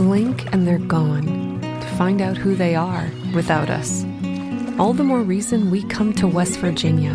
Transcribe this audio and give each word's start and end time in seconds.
Blink 0.00 0.50
and 0.54 0.66
they're 0.66 0.78
gone 0.78 1.60
to 1.60 1.86
find 1.98 2.22
out 2.22 2.38
who 2.38 2.54
they 2.54 2.74
are 2.74 3.10
without 3.34 3.68
us. 3.68 4.02
All 4.78 4.94
the 4.94 5.04
more 5.04 5.20
reason 5.20 5.70
we 5.70 5.82
come 5.82 6.14
to 6.14 6.26
West 6.26 6.58
Virginia 6.58 7.12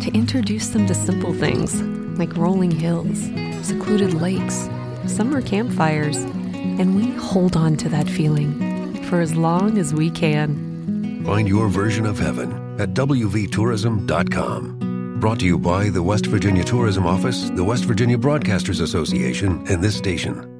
to 0.00 0.10
introduce 0.12 0.70
them 0.70 0.88
to 0.88 0.94
simple 0.94 1.32
things 1.32 1.80
like 2.18 2.36
rolling 2.36 2.72
hills, 2.72 3.20
secluded 3.64 4.14
lakes, 4.14 4.68
summer 5.06 5.40
campfires, 5.40 6.16
and 6.16 6.96
we 6.96 7.12
hold 7.12 7.56
on 7.56 7.76
to 7.76 7.88
that 7.90 8.08
feeling 8.08 9.04
for 9.04 9.20
as 9.20 9.36
long 9.36 9.78
as 9.78 9.94
we 9.94 10.10
can. 10.10 11.22
Find 11.24 11.46
your 11.46 11.68
version 11.68 12.04
of 12.04 12.18
heaven 12.18 12.80
at 12.80 12.94
WVTourism.com. 12.94 15.18
Brought 15.20 15.38
to 15.38 15.46
you 15.46 15.56
by 15.56 15.88
the 15.88 16.02
West 16.02 16.26
Virginia 16.26 16.64
Tourism 16.64 17.06
Office, 17.06 17.48
the 17.50 17.62
West 17.62 17.84
Virginia 17.84 18.18
Broadcasters 18.18 18.80
Association, 18.80 19.64
and 19.68 19.84
this 19.84 19.96
station. 19.96 20.51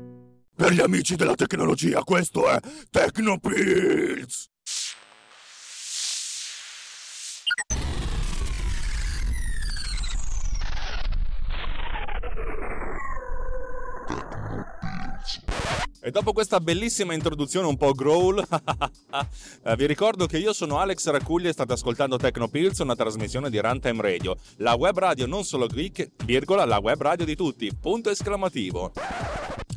Per 0.54 0.70
gli 0.70 0.80
amici 0.80 1.16
della 1.16 1.34
tecnologia, 1.34 2.02
questo 2.02 2.48
è 2.48 2.60
Tecnopills! 2.90 4.50
E 16.04 16.10
dopo 16.10 16.32
questa 16.32 16.58
bellissima 16.58 17.14
introduzione 17.14 17.68
un 17.68 17.76
po' 17.76 17.92
growl, 17.92 18.44
eh, 19.64 19.76
vi 19.76 19.86
ricordo 19.86 20.26
che 20.26 20.36
io 20.36 20.52
sono 20.52 20.78
Alex 20.78 21.08
Racuglia 21.08 21.48
e 21.48 21.52
state 21.52 21.72
ascoltando 21.72 22.16
Tecnopills, 22.16 22.80
una 22.80 22.96
trasmissione 22.96 23.48
di 23.48 23.60
Runtime 23.60 24.02
Radio, 24.02 24.36
la 24.56 24.74
web 24.74 24.98
radio 24.98 25.26
non 25.26 25.44
solo 25.44 25.66
geek, 25.66 26.10
virgola, 26.24 26.64
la 26.64 26.78
web 26.78 27.00
radio 27.00 27.24
di 27.24 27.36
tutti, 27.36 27.70
punto 27.80 28.10
esclamativo. 28.10 28.92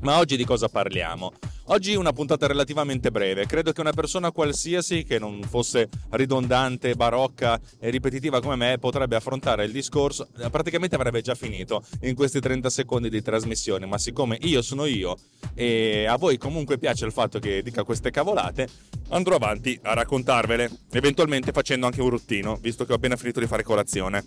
Ma 0.05 0.19
oggi 0.19 0.37
di 0.37 0.45
cosa 0.45 0.69
parliamo? 0.69 1.33
Oggi 1.69 1.95
una 1.95 2.13
puntata 2.13 2.45
relativamente 2.45 3.09
breve, 3.09 3.47
credo 3.47 3.71
che 3.71 3.81
una 3.81 3.91
persona 3.91 4.31
qualsiasi 4.31 5.03
che 5.03 5.17
non 5.17 5.41
fosse 5.41 5.89
ridondante, 6.11 6.93
barocca 6.93 7.59
e 7.79 7.89
ripetitiva 7.89 8.39
come 8.39 8.55
me 8.55 8.77
potrebbe 8.77 9.15
affrontare 9.15 9.65
il 9.65 9.71
discorso, 9.71 10.27
eh, 10.37 10.51
praticamente 10.51 10.93
avrebbe 10.93 11.21
già 11.21 11.33
finito 11.33 11.83
in 12.01 12.13
questi 12.13 12.39
30 12.39 12.69
secondi 12.69 13.09
di 13.09 13.19
trasmissione, 13.19 13.87
ma 13.87 13.97
siccome 13.97 14.37
io 14.41 14.61
sono 14.61 14.85
io 14.85 15.17
e 15.55 16.05
a 16.05 16.17
voi 16.17 16.37
comunque 16.37 16.77
piace 16.77 17.07
il 17.07 17.11
fatto 17.11 17.39
che 17.39 17.63
dica 17.63 17.83
queste 17.83 18.11
cavolate, 18.11 18.69
andrò 19.09 19.35
avanti 19.35 19.79
a 19.81 19.93
raccontarvele, 19.95 20.69
eventualmente 20.91 21.51
facendo 21.51 21.87
anche 21.87 22.01
un 22.01 22.11
ruttino, 22.11 22.59
visto 22.61 22.85
che 22.85 22.91
ho 22.91 22.95
appena 22.97 23.15
finito 23.15 23.39
di 23.39 23.47
fare 23.47 23.63
colazione. 23.63 24.23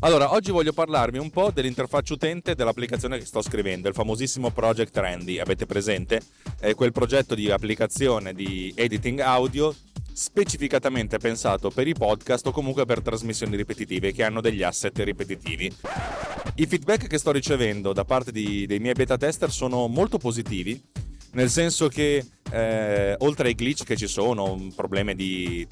Allora, 0.00 0.32
oggi 0.32 0.52
voglio 0.52 0.72
parlarvi 0.72 1.18
un 1.18 1.30
po' 1.30 1.50
dell'interfaccia 1.50 2.14
utente 2.14 2.54
dell'applicazione 2.54 3.18
che 3.18 3.24
sto 3.24 3.42
scrivendo, 3.42 3.88
il 3.88 3.94
famosissimo 3.94 4.50
Project 4.50 4.96
Randy, 4.96 5.40
avete 5.40 5.66
presente? 5.66 6.22
È 6.60 6.74
quel 6.74 6.90
progetto 6.90 7.36
di 7.36 7.52
applicazione 7.52 8.34
di 8.34 8.72
editing 8.74 9.20
audio 9.20 9.72
specificatamente 10.12 11.18
pensato 11.18 11.70
per 11.70 11.86
i 11.86 11.94
podcast 11.94 12.48
o 12.48 12.50
comunque 12.50 12.84
per 12.84 13.00
trasmissioni 13.00 13.54
ripetitive 13.54 14.10
che 14.10 14.24
hanno 14.24 14.40
degli 14.40 14.64
asset 14.64 14.98
ripetitivi. 14.98 15.72
I 16.56 16.66
feedback 16.66 17.06
che 17.06 17.18
sto 17.18 17.30
ricevendo 17.30 17.92
da 17.92 18.04
parte 18.04 18.32
di, 18.32 18.66
dei 18.66 18.80
miei 18.80 18.94
beta 18.94 19.16
tester 19.16 19.52
sono 19.52 19.86
molto 19.86 20.18
positivi, 20.18 20.82
nel 21.34 21.48
senso 21.48 21.86
che 21.86 22.26
eh, 22.50 23.14
oltre 23.18 23.46
ai 23.46 23.54
glitch 23.54 23.84
che 23.84 23.94
ci 23.94 24.08
sono, 24.08 24.66
problemi 24.74 25.14
di 25.14 25.64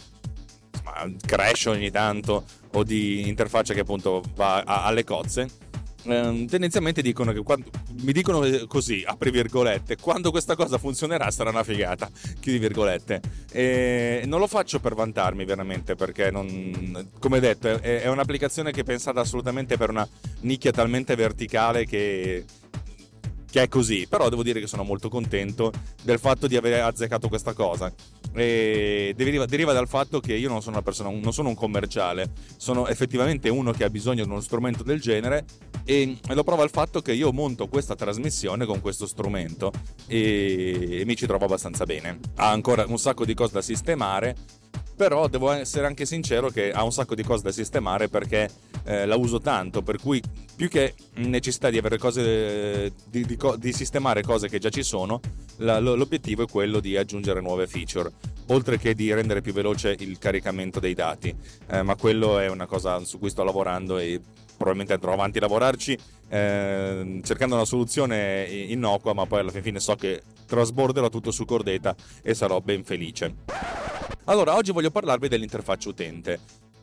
insomma, 0.71 1.13
crash 1.27 1.65
ogni 1.65 1.91
tanto 1.91 2.45
o 2.75 2.85
di 2.85 3.27
interfaccia 3.27 3.75
che 3.75 3.81
appunto 3.81 4.23
va 4.37 4.61
a, 4.61 4.85
alle 4.85 5.03
cozze, 5.03 5.49
eh, 6.07 6.47
tendenzialmente 6.49 7.03
dicono 7.03 7.33
che 7.33 7.43
quando, 7.43 7.71
mi 8.03 8.13
dicono 8.13 8.41
così, 8.67 9.03
apri 9.05 9.31
virgolette, 9.31 9.97
quando 9.97 10.31
questa 10.31 10.55
cosa 10.55 10.79
funzionerà 10.79 11.31
sarà 11.31 11.51
una 11.51 11.65
figata, 11.65 12.11
chiudi 12.41 12.59
virgolette. 12.59 13.21
E 13.51 14.23
non 14.27 14.41
lo 14.41 14.47
faccio 14.47 14.81
per 14.81 14.95
vantarmi 14.95 15.45
veramente 15.45 15.95
perché, 15.95 16.31
non, 16.31 17.11
come 17.19 17.41
detto, 17.41 17.69
è, 17.69 18.03
è 18.03 18.09
un'applicazione 18.09 18.73
che 18.73 18.81
è 18.81 18.85
pensata 18.85 19.21
assolutamente 19.21 19.77
per 19.77 19.91
una 19.91 20.09
nicchia 20.41 20.73
talmente 20.73 21.15
verticale 21.15 21.85
che 21.87 22.45
che 23.57 23.63
è 23.63 23.69
così, 23.69 24.07
però 24.07 24.29
devo 24.29 24.43
dire 24.43 24.61
che 24.61 24.67
sono 24.67 24.83
molto 24.83 25.09
contento 25.09 25.73
del 26.03 26.19
fatto 26.19 26.47
di 26.47 26.57
aver 26.57 26.83
azzeccato 26.83 27.29
questa 27.29 27.55
cosa. 27.55 27.91
Deriva, 28.37 29.47
deriva 29.47 29.73
dal 29.73 29.89
fatto 29.89 30.21
che 30.21 30.35
io 30.35 30.51
non 30.51 30.61
sono 30.61 30.77
una 30.77 30.85
persona, 30.85 31.09
non 31.09 31.33
sono 31.33 31.49
un 31.49 31.55
commerciale, 31.55 32.33
sono 32.59 32.87
effettivamente 32.87 33.49
uno 33.49 33.73
che 33.73 33.85
ha 33.85 33.89
bisogno 33.89 34.25
di 34.25 34.31
uno 34.31 34.41
strumento 34.41 34.83
del 34.83 35.01
genere 35.01 35.47
e 35.85 36.19
lo 36.29 36.45
prova 36.45 36.63
il 36.63 36.69
fatto 36.69 37.01
che 37.01 37.15
io 37.15 37.33
monto 37.33 37.67
questa 37.67 37.95
trasmissione 37.95 38.67
con 38.67 38.81
questo 38.83 39.07
strumento 39.07 39.73
e, 40.07 41.01
e 41.01 41.05
mi 41.07 41.17
ci 41.17 41.27
trovo 41.27 41.47
abbastanza 41.47 41.87
bene. 41.87 42.19
Ha 42.35 42.51
ancora 42.51 42.85
un 42.87 42.99
sacco 42.99 43.25
di 43.25 43.33
cose 43.33 43.55
da 43.55 43.63
sistemare, 43.63 44.37
però 44.97 45.29
devo 45.29 45.51
essere 45.51 45.87
anche 45.87 46.07
sincero 46.07 46.49
che 46.49 46.73
ha 46.73 46.83
un 46.83 46.91
sacco 46.91 47.15
di 47.15 47.23
cose 47.23 47.43
da 47.43 47.53
sistemare 47.53 48.09
perché 48.09 48.51
eh, 48.85 49.05
la 49.05 49.17
uso 49.17 49.41
tanto, 49.41 49.83
per 49.83 49.99
cui 50.01 50.23
più 50.57 50.69
che 50.69 50.95
necessità 51.17 51.69
di 51.69 51.77
avere 51.77 51.99
cose 51.99 52.93
di, 53.09 53.25
di, 53.27 53.39
di 53.59 53.73
sistemare 53.73 54.23
cose 54.23 54.49
che 54.49 54.59
già 54.59 54.71
ci 54.71 54.83
sono, 54.83 55.21
la, 55.59 55.79
l'obiettivo 55.79 56.45
è 56.45 56.47
quello 56.47 56.81
di 56.81 56.97
aggiungere 56.97 57.41
nuove 57.41 57.67
feature, 57.67 58.11
oltre 58.47 58.79
che 58.79 58.95
di 58.95 59.13
rendere 59.13 59.43
più 59.43 59.53
veloce 59.53 59.95
il 59.99 60.19
caricamento 60.19 60.81
dei 60.81 60.95
dati. 60.95 61.35
Eh, 61.69 61.83
ma 61.83 61.95
quello 61.97 62.39
è 62.39 62.49
una 62.49 62.67
cosa 62.67 62.99
su 63.05 63.19
cui 63.19 63.29
sto 63.29 63.45
lavorando 63.45 63.99
e 63.99 64.19
probabilmente 64.57 64.95
andrò 64.95 65.13
avanti 65.13 65.37
a 65.37 65.43
lavorarci 65.43 65.99
eh, 66.29 67.21
cercando 67.23 67.55
una 67.55 67.65
soluzione 67.65 68.45
innocua, 68.45 69.13
ma 69.13 69.27
poi 69.27 69.41
alla 69.41 69.51
fine 69.51 69.79
so 69.79 69.95
che 69.95 70.23
trasborderò 70.47 71.09
tutto 71.09 71.31
su 71.31 71.45
Cordeta 71.45 71.95
e 72.23 72.35
sarò 72.35 72.61
ben 72.61 72.83
felice. 72.83 73.76
Allora, 74.25 74.55
oggi 74.55 74.73
voglio 74.73 74.91
parlarvi 74.91 75.29
dell'interfaccia 75.29 75.89
utente. 75.89 76.41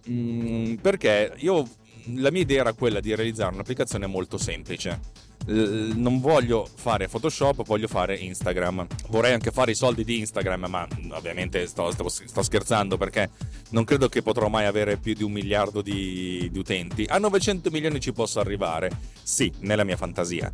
Mm, 0.09 0.75
perché 0.75 1.33
io 1.37 1.67
la 2.15 2.31
mia 2.31 2.41
idea 2.41 2.61
era 2.61 2.73
quella 2.73 2.99
di 2.99 3.15
realizzare 3.15 3.53
un'applicazione 3.53 4.07
molto 4.07 4.37
semplice. 4.37 5.21
Non 5.45 6.21
voglio 6.21 6.65
fare 6.73 7.09
Photoshop, 7.09 7.63
voglio 7.65 7.89
fare 7.89 8.15
Instagram. 8.15 8.87
Vorrei 9.09 9.33
anche 9.33 9.51
fare 9.51 9.71
i 9.71 9.75
soldi 9.75 10.05
di 10.05 10.19
Instagram, 10.19 10.67
ma 10.69 10.87
ovviamente 11.11 11.67
sto, 11.67 11.91
sto, 11.91 12.07
sto 12.07 12.41
scherzando 12.41 12.95
perché 12.95 13.29
non 13.71 13.83
credo 13.83 14.07
che 14.07 14.21
potrò 14.21 14.47
mai 14.47 14.65
avere 14.65 14.95
più 14.95 15.13
di 15.13 15.23
un 15.23 15.33
miliardo 15.33 15.81
di, 15.81 16.47
di 16.49 16.59
utenti. 16.59 17.05
A 17.09 17.17
900 17.17 17.69
milioni 17.71 17.99
ci 17.99 18.13
posso 18.13 18.39
arrivare, 18.39 18.89
sì, 19.21 19.51
nella 19.59 19.83
mia 19.83 19.97
fantasia. 19.97 20.49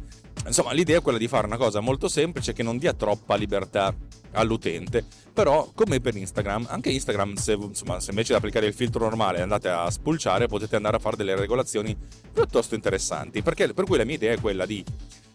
Insomma, 0.45 0.71
l'idea 0.71 0.97
è 0.97 1.01
quella 1.01 1.17
di 1.17 1.27
fare 1.27 1.45
una 1.45 1.57
cosa 1.57 1.79
molto 1.79 2.07
semplice 2.07 2.53
che 2.53 2.63
non 2.63 2.77
dia 2.77 2.93
troppa 2.93 3.35
libertà 3.35 3.95
all'utente. 4.31 5.05
Però, 5.33 5.69
come 5.75 5.99
per 5.99 6.15
Instagram, 6.15 6.67
anche 6.69 6.89
Instagram, 6.89 7.35
se, 7.35 7.53
insomma, 7.53 7.99
se 7.99 8.09
invece 8.09 8.33
di 8.33 8.37
applicare 8.37 8.65
il 8.65 8.73
filtro 8.73 9.03
normale 9.03 9.41
andate 9.41 9.69
a 9.69 9.89
spulciare, 9.89 10.47
potete 10.47 10.75
andare 10.75 10.97
a 10.97 10.99
fare 10.99 11.15
delle 11.15 11.35
regolazioni 11.35 11.95
piuttosto 12.33 12.75
interessanti. 12.75 13.41
Perché, 13.41 13.73
per 13.73 13.85
cui 13.85 13.97
la 13.97 14.05
mia 14.05 14.15
idea 14.15 14.33
è 14.33 14.39
quella 14.39 14.65
di 14.65 14.83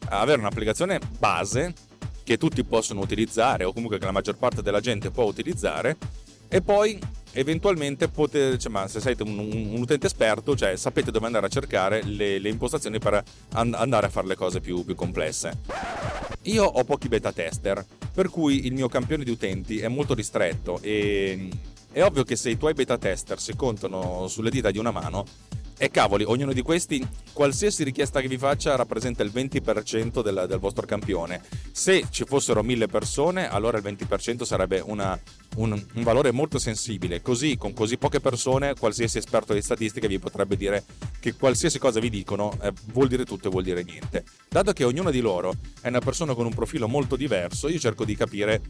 avere 0.08 0.40
un'applicazione 0.40 1.00
base 1.18 1.72
che 2.24 2.36
tutti 2.36 2.64
possono 2.64 3.00
utilizzare, 3.00 3.64
o 3.64 3.72
comunque 3.72 3.98
che 3.98 4.04
la 4.04 4.12
maggior 4.12 4.36
parte 4.36 4.62
della 4.62 4.80
gente 4.80 5.10
può 5.10 5.24
utilizzare, 5.24 5.96
e 6.48 6.60
poi 6.60 6.98
eventualmente 7.34 8.08
potete, 8.08 8.58
cioè, 8.58 8.72
ma 8.72 8.88
se 8.88 9.00
siete 9.00 9.22
un, 9.22 9.38
un, 9.38 9.80
utente 9.80 10.06
esperto, 10.06 10.56
cioè 10.56 10.76
sapete 10.76 11.10
dove 11.10 11.26
andare 11.26 11.46
a 11.46 11.48
cercare 11.48 12.02
le, 12.02 12.38
le 12.38 12.48
impostazioni 12.48 12.98
per 12.98 13.22
and- 13.52 13.74
andare 13.74 14.06
a 14.06 14.08
fare 14.08 14.26
le 14.26 14.36
cose 14.36 14.60
più, 14.60 14.84
più 14.84 14.94
complesse. 14.94 15.58
Io 16.42 16.64
ho 16.64 16.84
pochi 16.84 17.08
beta 17.08 17.32
tester, 17.32 17.84
per 18.12 18.28
cui 18.28 18.66
il 18.66 18.72
mio 18.72 18.88
campione 18.88 19.24
di 19.24 19.30
utenti 19.30 19.78
è 19.78 19.88
molto 19.88 20.14
ristretto 20.14 20.78
e 20.80 21.48
è 21.90 22.02
ovvio 22.02 22.22
che 22.22 22.36
se 22.36 22.50
i 22.50 22.56
tuoi 22.56 22.74
beta 22.74 22.98
tester 22.98 23.40
si 23.40 23.54
contano 23.56 24.26
sulle 24.28 24.50
dita 24.50 24.70
di 24.70 24.78
una 24.78 24.90
mano, 24.90 25.24
e 25.76 25.90
cavoli, 25.90 26.24
ognuno 26.24 26.52
di 26.52 26.62
questi, 26.62 27.06
qualsiasi 27.32 27.82
richiesta 27.84 28.20
che 28.20 28.28
vi 28.28 28.38
faccia, 28.38 28.76
rappresenta 28.76 29.22
il 29.22 29.30
20% 29.34 30.22
del, 30.22 30.46
del 30.48 30.58
vostro 30.58 30.86
campione. 30.86 31.42
Se 31.72 32.06
ci 32.10 32.24
fossero 32.24 32.62
mille 32.62 32.86
persone, 32.86 33.48
allora 33.48 33.78
il 33.78 33.84
20% 33.84 34.42
sarebbe 34.44 34.80
una, 34.84 35.18
un, 35.56 35.72
un, 35.72 36.02
valore 36.02 36.30
molto 36.30 36.58
sensibile. 36.58 37.22
Così, 37.22 37.56
con 37.56 37.72
così 37.72 37.98
poche 37.98 38.20
persone, 38.20 38.74
qualsiasi 38.74 39.18
esperto 39.18 39.52
di 39.52 39.62
statistica 39.62 40.06
vi 40.06 40.18
potrebbe 40.18 40.56
dire 40.56 40.84
che 41.20 41.34
qualsiasi 41.34 41.78
cosa 41.78 42.00
vi 42.00 42.10
dicono 42.10 42.56
eh, 42.62 42.72
vuol 42.92 43.08
dire 43.08 43.24
tutto 43.24 43.48
e 43.48 43.50
vuol 43.50 43.64
dire 43.64 43.82
niente. 43.82 44.24
Dato 44.48 44.72
che 44.72 44.84
ognuno 44.84 45.10
di 45.10 45.20
loro 45.20 45.54
è 45.80 45.88
una 45.88 46.00
persona 46.00 46.34
con 46.34 46.46
un 46.46 46.54
profilo 46.54 46.86
molto 46.88 47.16
diverso, 47.16 47.68
io 47.68 47.78
cerco 47.78 48.04
di 48.04 48.14
capire 48.14 48.60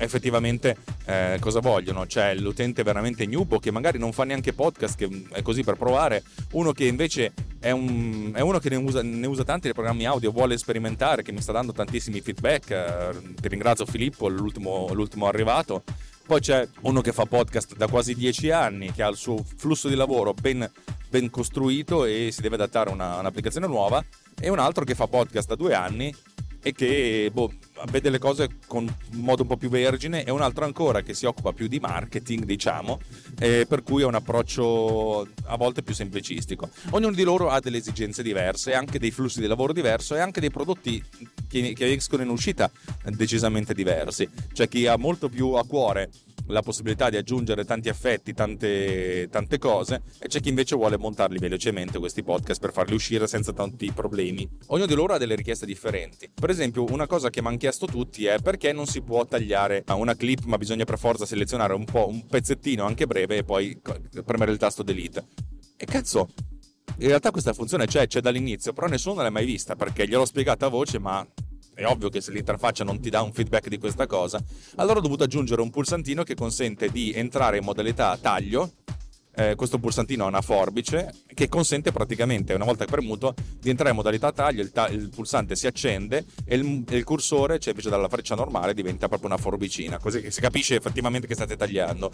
effettivamente 0.00 0.76
eh, 1.04 1.36
cosa 1.40 1.60
vogliono. 1.60 2.06
C'è 2.06 2.34
l'utente 2.34 2.82
veramente 2.82 3.26
nubo 3.26 3.58
che 3.58 3.70
magari 3.70 3.98
non 3.98 4.12
fa 4.12 4.24
neanche 4.24 4.52
podcast, 4.52 4.96
che 4.96 5.26
è 5.32 5.42
così 5.42 5.62
per 5.62 5.76
provare, 5.76 6.22
uno 6.52 6.72
che 6.72 6.86
invece 6.86 7.32
è, 7.60 7.70
un, 7.70 8.32
è 8.34 8.40
uno 8.40 8.58
che 8.58 8.70
ne 8.70 8.76
usa, 8.76 9.02
ne 9.02 9.26
usa, 9.26 9.44
tanti 9.44 9.62
dei 9.64 9.74
programmi 9.74 10.06
audio, 10.06 10.32
vuole 10.32 10.56
sperimentare, 10.56 11.22
che 11.22 11.32
mi 11.32 11.42
sta 11.42 11.52
dando 11.52 11.72
tantissimi 11.72 12.20
feedback. 12.20 12.70
Eh, 12.70 13.34
ti 13.40 13.48
ringrazio 13.48 13.86
Filippo, 13.86 14.28
l'ultimo, 14.28 14.88
l'ultimo 14.92 15.26
arrivato. 15.26 15.82
Poi 16.26 16.40
c'è 16.40 16.66
uno 16.82 17.00
che 17.00 17.12
fa 17.12 17.26
podcast 17.26 17.74
da 17.76 17.88
quasi 17.88 18.14
dieci 18.14 18.50
anni, 18.50 18.92
che 18.92 19.02
ha 19.02 19.08
il 19.08 19.16
suo 19.16 19.44
flusso 19.56 19.88
di 19.88 19.96
lavoro 19.96 20.32
ben, 20.32 20.70
ben 21.08 21.28
costruito 21.28 22.04
e 22.04 22.28
si 22.30 22.40
deve 22.40 22.54
adattare 22.54 22.90
a 22.90 22.92
una, 22.92 23.18
un'applicazione 23.18 23.66
nuova. 23.66 24.02
E 24.42 24.48
un 24.48 24.58
altro 24.58 24.84
che 24.84 24.94
fa 24.94 25.06
podcast 25.06 25.48
da 25.48 25.54
due 25.54 25.74
anni 25.74 26.14
e 26.62 26.72
che 26.72 27.30
boh, 27.32 27.52
vede 27.90 28.10
le 28.10 28.18
cose 28.18 28.48
con 28.66 28.84
un 28.84 29.20
modo 29.20 29.42
un 29.42 29.48
po' 29.48 29.56
più 29.56 29.68
vergine 29.68 30.24
e 30.24 30.30
un 30.30 30.42
altro 30.42 30.64
ancora 30.64 31.02
che 31.02 31.14
si 31.14 31.26
occupa 31.26 31.52
più 31.52 31.66
di 31.66 31.78
marketing, 31.78 32.44
diciamo, 32.44 33.00
eh, 33.38 33.66
per 33.68 33.82
cui 33.82 34.02
è 34.02 34.06
un 34.06 34.14
approccio 34.14 35.26
a 35.44 35.56
volte 35.56 35.82
più 35.82 35.94
semplicistico. 35.94 36.70
Ognuno 36.90 37.14
di 37.14 37.22
loro 37.22 37.48
ha 37.48 37.60
delle 37.60 37.78
esigenze 37.78 38.22
diverse, 38.22 38.74
anche 38.74 38.98
dei 38.98 39.10
flussi 39.10 39.40
di 39.40 39.46
lavoro 39.46 39.72
diversi 39.72 40.14
e 40.14 40.18
anche 40.18 40.40
dei 40.40 40.50
prodotti 40.50 41.02
che, 41.48 41.72
che 41.72 41.92
escono 41.92 42.22
in 42.22 42.28
uscita 42.28 42.70
decisamente 43.04 43.74
diversi. 43.74 44.28
C'è 44.52 44.68
chi 44.68 44.86
ha 44.86 44.96
molto 44.96 45.28
più 45.28 45.52
a 45.52 45.64
cuore 45.64 46.10
la 46.50 46.62
possibilità 46.62 47.08
di 47.08 47.16
aggiungere 47.16 47.64
tanti 47.64 47.88
effetti, 47.88 48.34
tante, 48.34 49.28
tante 49.30 49.58
cose, 49.58 50.02
e 50.18 50.28
c'è 50.28 50.40
chi 50.40 50.48
invece 50.48 50.76
vuole 50.76 50.98
montarli 50.98 51.38
velocemente 51.38 51.98
questi 51.98 52.22
podcast 52.22 52.60
per 52.60 52.72
farli 52.72 52.94
uscire 52.94 53.26
senza 53.26 53.52
tanti 53.52 53.90
problemi. 53.92 54.48
Ognuno 54.66 54.86
di 54.86 54.94
loro 54.94 55.14
ha 55.14 55.18
delle 55.18 55.34
richieste 55.34 55.66
differenti. 55.66 56.30
Per 56.32 56.50
esempio, 56.50 56.84
una 56.90 57.06
cosa 57.06 57.30
che 57.30 57.40
mi 57.40 57.48
hanno 57.48 57.56
chiesto 57.56 57.86
tutti 57.86 58.26
è 58.26 58.38
perché 58.40 58.72
non 58.72 58.86
si 58.86 59.02
può 59.02 59.24
tagliare 59.24 59.84
una 59.88 60.14
clip, 60.14 60.44
ma 60.44 60.58
bisogna 60.58 60.84
per 60.84 60.98
forza 60.98 61.26
selezionare 61.26 61.74
un 61.74 61.84
po' 61.84 62.08
un 62.08 62.26
pezzettino 62.26 62.84
anche 62.84 63.06
breve 63.06 63.38
e 63.38 63.44
poi 63.44 63.80
premere 64.24 64.52
il 64.52 64.58
tasto 64.58 64.82
delete. 64.82 65.24
E 65.76 65.86
cazzo, 65.86 66.28
in 66.98 67.08
realtà 67.08 67.30
questa 67.30 67.52
funzione 67.52 67.86
c'è, 67.86 68.06
c'è 68.06 68.20
dall'inizio, 68.20 68.72
però 68.72 68.86
nessuno 68.86 69.22
l'ha 69.22 69.30
mai 69.30 69.46
vista 69.46 69.76
perché 69.76 70.06
gliel'ho 70.06 70.26
spiegata 70.26 70.66
a 70.66 70.68
voce, 70.68 70.98
ma 70.98 71.26
è 71.74 71.84
ovvio 71.84 72.08
che 72.08 72.20
se 72.20 72.32
l'interfaccia 72.32 72.84
non 72.84 73.00
ti 73.00 73.10
dà 73.10 73.22
un 73.22 73.32
feedback 73.32 73.68
di 73.68 73.78
questa 73.78 74.06
cosa, 74.06 74.42
allora 74.76 74.98
ho 74.98 75.02
dovuto 75.02 75.24
aggiungere 75.24 75.62
un 75.62 75.70
pulsantino 75.70 76.22
che 76.22 76.34
consente 76.34 76.90
di 76.90 77.12
entrare 77.12 77.58
in 77.58 77.64
modalità 77.64 78.16
taglio. 78.16 78.72
Eh, 79.32 79.54
questo 79.54 79.78
pulsantino 79.78 80.24
ha 80.24 80.28
una 80.28 80.42
forbice 80.42 81.14
che 81.32 81.48
consente 81.48 81.92
praticamente, 81.92 82.52
una 82.52 82.64
volta 82.64 82.84
premuto, 82.84 83.34
di 83.60 83.70
entrare 83.70 83.90
in 83.90 83.96
modalità 83.96 84.32
taglio, 84.32 84.60
il, 84.60 84.72
ta- 84.72 84.88
il 84.88 85.08
pulsante 85.08 85.54
si 85.54 85.66
accende 85.66 86.24
e 86.44 86.56
il, 86.56 86.84
il, 86.88 87.04
cursore, 87.04 87.58
cioè 87.58 87.70
invece 87.70 87.90
dalla 87.90 88.08
freccia 88.08 88.34
normale, 88.34 88.74
diventa 88.74 89.08
proprio 89.08 89.28
una 89.28 89.38
forbicina, 89.38 89.98
così 89.98 90.20
che 90.20 90.30
si 90.30 90.40
capisce 90.40 90.74
effettivamente 90.74 91.26
che 91.26 91.34
state 91.34 91.56
tagliando. 91.56 92.10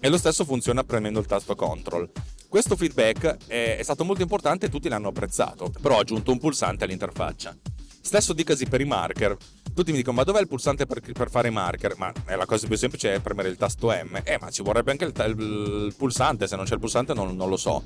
E 0.00 0.08
lo 0.08 0.18
stesso 0.18 0.44
funziona 0.44 0.84
premendo 0.84 1.18
il 1.18 1.26
tasto 1.26 1.54
control. 1.54 2.10
Questo 2.48 2.76
feedback 2.76 3.46
è, 3.46 3.80
stato 3.82 4.04
molto 4.04 4.22
importante 4.22 4.66
e 4.66 4.68
tutti 4.68 4.88
l'hanno 4.88 5.08
apprezzato, 5.08 5.72
però 5.80 5.96
ho 5.96 6.00
aggiunto 6.00 6.30
un 6.30 6.38
pulsante 6.38 6.84
all'interfaccia. 6.84 7.56
Stesso 8.00 8.32
dicasi 8.32 8.66
per 8.66 8.80
i 8.80 8.84
marker. 8.84 9.36
Tutti 9.74 9.90
mi 9.90 9.98
dicono, 9.98 10.16
ma 10.16 10.24
dov'è 10.24 10.40
il 10.40 10.48
pulsante 10.48 10.86
per, 10.86 11.00
per 11.00 11.30
fare 11.30 11.48
i 11.48 11.50
marker? 11.50 11.96
Ma 11.96 12.12
eh, 12.26 12.36
la 12.36 12.46
cosa 12.46 12.66
più 12.66 12.76
semplice 12.76 13.14
è 13.14 13.20
premere 13.20 13.48
il 13.48 13.56
tasto 13.56 13.88
M. 13.88 14.20
Eh, 14.24 14.38
ma 14.40 14.50
ci 14.50 14.62
vorrebbe 14.62 14.90
anche 14.90 15.04
il, 15.04 15.12
il, 15.14 15.84
il 15.86 15.94
pulsante, 15.96 16.46
se 16.46 16.56
non 16.56 16.64
c'è 16.64 16.74
il 16.74 16.80
pulsante 16.80 17.14
non, 17.14 17.36
non, 17.36 17.48
lo 17.48 17.56
so. 17.56 17.84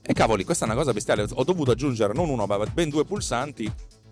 E 0.00 0.12
cavoli, 0.12 0.44
questa 0.44 0.64
è 0.64 0.68
una 0.68 0.76
cosa 0.76 0.92
bestiale. 0.92 1.26
Ho 1.30 1.44
dovuto 1.44 1.72
aggiungere 1.72 2.12
non 2.12 2.28
uno, 2.28 2.46
ma 2.46 2.58
ben 2.58 2.88
due 2.88 3.04
pulsanti 3.04 3.70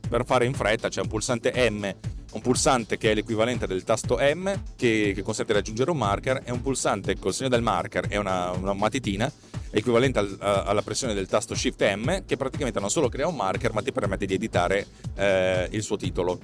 per 0.09 0.25
fare 0.25 0.47
in 0.47 0.55
fretta. 0.55 0.89
C'è 0.89 1.01
un 1.01 1.09
pulsante 1.09 1.71
M, 1.71 1.95
un 2.33 2.41
pulsante 2.41 2.99
che 2.99 3.13
è 3.13 3.15
l'equivalente 3.15 3.67
del 3.67 3.85
tasto 3.85 4.19
M, 4.19 4.53
che, 4.77 5.13
che 5.15 5.23
consente 5.23 5.53
di 5.53 5.59
aggiungere 5.59 5.91
un 5.91 5.99
marker, 5.99 6.43
e 6.45 6.51
un 6.51 6.61
pulsante 6.61 7.19
col 7.19 7.33
segno 7.33 7.51
del 7.51 7.63
marker 7.63 8.07
e 8.09 8.17
una, 8.19 8.51
una 8.51 8.73
matitina 8.73 9.31
equivalente 9.79 10.19
al, 10.19 10.37
alla 10.41 10.83
pressione 10.83 11.15
del 11.15 11.27
tasto 11.27 11.55
Shift 11.55 11.83
M, 11.95 12.25
che 12.25 12.37
praticamente 12.37 12.81
non 12.81 12.91
solo 12.91 13.09
crea 13.09 13.27
un 13.27 13.37
marker, 13.37 13.73
ma 13.73 13.83
ti 13.83 13.93
permette 13.93 14.27
di 14.27 14.35
editare 14.35 14.87
eh, 15.15 15.69
il 15.71 15.83
suo 15.83 15.97
titolo. 15.97 16.41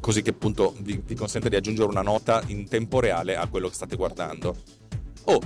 Così 0.00 0.22
che 0.22 0.30
appunto 0.30 0.74
vi, 0.80 1.00
vi 1.04 1.14
consente 1.14 1.48
di 1.48 1.56
aggiungere 1.56 1.88
una 1.88 2.02
nota 2.02 2.42
in 2.48 2.68
tempo 2.68 3.00
reale 3.00 3.36
a 3.36 3.46
quello 3.48 3.68
che 3.68 3.74
state 3.74 3.96
guardando. 3.96 4.56
Oh, 5.24 5.40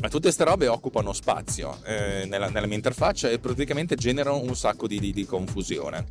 ma 0.00 0.08
tutte 0.08 0.24
queste 0.24 0.44
robe 0.44 0.66
occupano 0.66 1.12
spazio 1.12 1.78
eh, 1.84 2.24
nella, 2.26 2.48
nella, 2.48 2.66
mia 2.66 2.76
interfaccia 2.76 3.28
e 3.28 3.38
praticamente 3.38 3.96
generano 3.96 4.40
un 4.40 4.56
sacco 4.56 4.86
di, 4.86 4.98
di, 4.98 5.12
di, 5.12 5.26
confusione. 5.26 6.06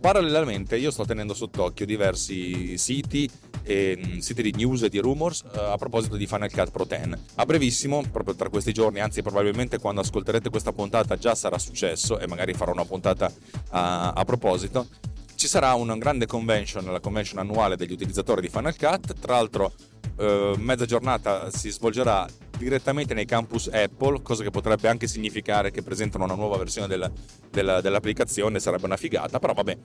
Parallelamente 0.00 0.76
io 0.76 0.90
sto 0.90 1.04
tenendo 1.04 1.32
sott'occhio 1.32 1.86
diversi 1.86 2.76
siti, 2.76 3.30
e, 3.66 3.98
mm, 3.98 4.18
siti 4.18 4.42
di 4.42 4.52
news 4.52 4.82
e 4.82 4.88
di 4.88 4.98
rumors 4.98 5.42
eh, 5.52 5.58
a 5.58 5.76
proposito 5.76 6.16
di 6.16 6.26
Final 6.26 6.50
Cut 6.52 6.70
Pro 6.70 6.84
10. 6.84 7.10
A 7.34 7.44
brevissimo, 7.44 8.02
proprio 8.12 8.36
tra 8.36 8.48
questi 8.48 8.72
giorni, 8.72 9.00
anzi 9.00 9.22
probabilmente 9.22 9.78
quando 9.78 10.00
ascolterete 10.00 10.48
questa 10.48 10.72
puntata 10.72 11.16
già 11.16 11.34
sarà 11.34 11.58
successo 11.58 12.18
e 12.20 12.28
magari 12.28 12.54
farò 12.54 12.70
una 12.72 12.84
puntata 12.84 13.30
a, 13.70 14.12
a 14.12 14.24
proposito, 14.24 14.86
ci 15.34 15.48
sarà 15.48 15.74
una 15.74 15.96
grande 15.96 16.26
convention, 16.26 16.84
la 16.84 17.00
convention 17.00 17.40
annuale 17.40 17.76
degli 17.76 17.92
utilizzatori 17.92 18.40
di 18.40 18.48
Final 18.48 18.76
Cut, 18.76 19.18
tra 19.18 19.34
l'altro 19.34 19.72
eh, 20.16 20.54
mezza 20.58 20.86
giornata 20.86 21.50
si 21.50 21.70
svolgerà 21.70 22.26
direttamente 22.56 23.14
nei 23.14 23.24
campus 23.24 23.68
Apple, 23.72 24.22
cosa 24.22 24.42
che 24.42 24.50
potrebbe 24.50 24.88
anche 24.88 25.06
significare 25.06 25.70
che 25.70 25.82
presentano 25.82 26.24
una 26.24 26.34
nuova 26.34 26.56
versione 26.56 26.86
del, 26.86 27.10
del, 27.50 27.80
dell'applicazione, 27.82 28.58
sarebbe 28.58 28.86
una 28.86 28.96
figata, 28.96 29.38
però 29.38 29.52
vabbè, 29.52 29.76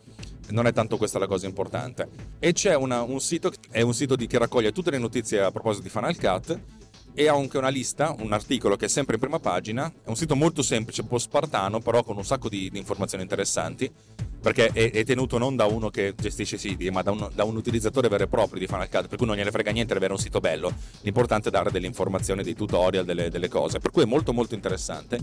non 0.50 0.68
è 0.68 0.74
tanto 0.74 0.98
questa 0.98 1.20
la 1.20 1.28
cosa 1.28 1.46
importante. 1.48 2.08
E 2.40 2.54
c'è 2.54 2.76
una, 2.76 3.02
un 3.02 3.20
sito, 3.20 3.52
è 3.70 3.82
un 3.82 3.94
sito 3.94 4.16
di, 4.16 4.28
che 4.28 4.38
raccoglie 4.38 4.72
tutte 4.72 4.92
le 4.92 4.98
notizie 4.98 5.42
a 5.42 5.52
proposito 5.52 5.84
di 5.84 5.90
Final 5.90 6.18
Cut 6.18 6.60
e 7.14 7.28
ha 7.28 7.34
anche 7.34 7.58
una 7.58 7.70
lista, 7.70 8.16
un 8.20 8.32
articolo 8.32 8.76
che 8.78 8.86
è 8.86 8.90
sempre 8.90 9.16
in 9.16 9.22
prima 9.22 9.40
pagina, 9.40 9.92
è 10.04 10.10
un 10.10 10.16
sito 10.16 10.36
molto 10.36 10.62
semplice, 10.62 11.02
un 11.02 11.08
po' 11.08 11.18
spartano, 11.18 11.80
però 11.80 12.04
con 12.04 12.18
un 12.18 12.26
sacco 12.26 12.48
di, 12.50 12.70
di 12.70 12.78
informazioni 12.78 13.24
interessanti 13.24 13.92
perché 14.42 14.68
è, 14.68 14.92
è, 14.92 15.06
tenuto 15.06 15.38
non 15.38 15.56
da 15.56 15.66
uno 15.66 15.90
che 15.90 16.16
gestisce 16.18 16.58
siti, 16.58 16.90
ma 16.90 17.04
da 17.04 17.12
un, 17.12 17.30
da 17.34 17.44
un, 17.44 17.56
utilizzatore 17.56 18.08
vero 18.08 18.24
e 18.24 18.28
proprio 18.28 18.60
di 18.60 18.66
Final 18.66 18.90
Cut, 18.90 19.08
per 19.08 19.18
cui 19.18 19.28
non 19.28 19.36
gliene 19.36 19.52
frega 19.52 19.72
niente 19.72 19.94
avere 19.94 20.14
un 20.14 20.20
sito 20.20 20.40
bello. 20.40 20.74
L'importante 21.02 21.50
è 21.50 21.52
dare 21.52 21.70
delle 21.70 21.86
informazioni, 21.86 22.42
dei 22.42 22.56
tutorial, 22.56 23.06
delle, 23.06 23.30
delle 23.30 23.48
cose, 23.48 23.80
per 23.80 23.92
cui 23.92 24.02
è 24.02 24.06
molto 24.06 24.34
molto 24.34 24.56
interessante. 24.56 25.20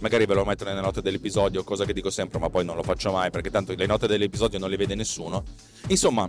Magari 0.00 0.26
ve 0.26 0.34
lo 0.34 0.44
metto 0.44 0.64
nelle 0.64 0.80
note 0.80 1.02
dell'episodio, 1.02 1.64
cosa 1.64 1.84
che 1.84 1.92
dico 1.92 2.10
sempre, 2.10 2.38
ma 2.38 2.48
poi 2.48 2.64
non 2.64 2.76
lo 2.76 2.82
faccio 2.82 3.12
mai, 3.12 3.30
perché 3.30 3.50
tanto 3.50 3.74
le 3.74 3.86
note 3.86 4.06
dell'episodio 4.06 4.58
non 4.58 4.70
le 4.70 4.76
vede 4.76 4.94
nessuno. 4.94 5.44
Insomma, 5.88 6.28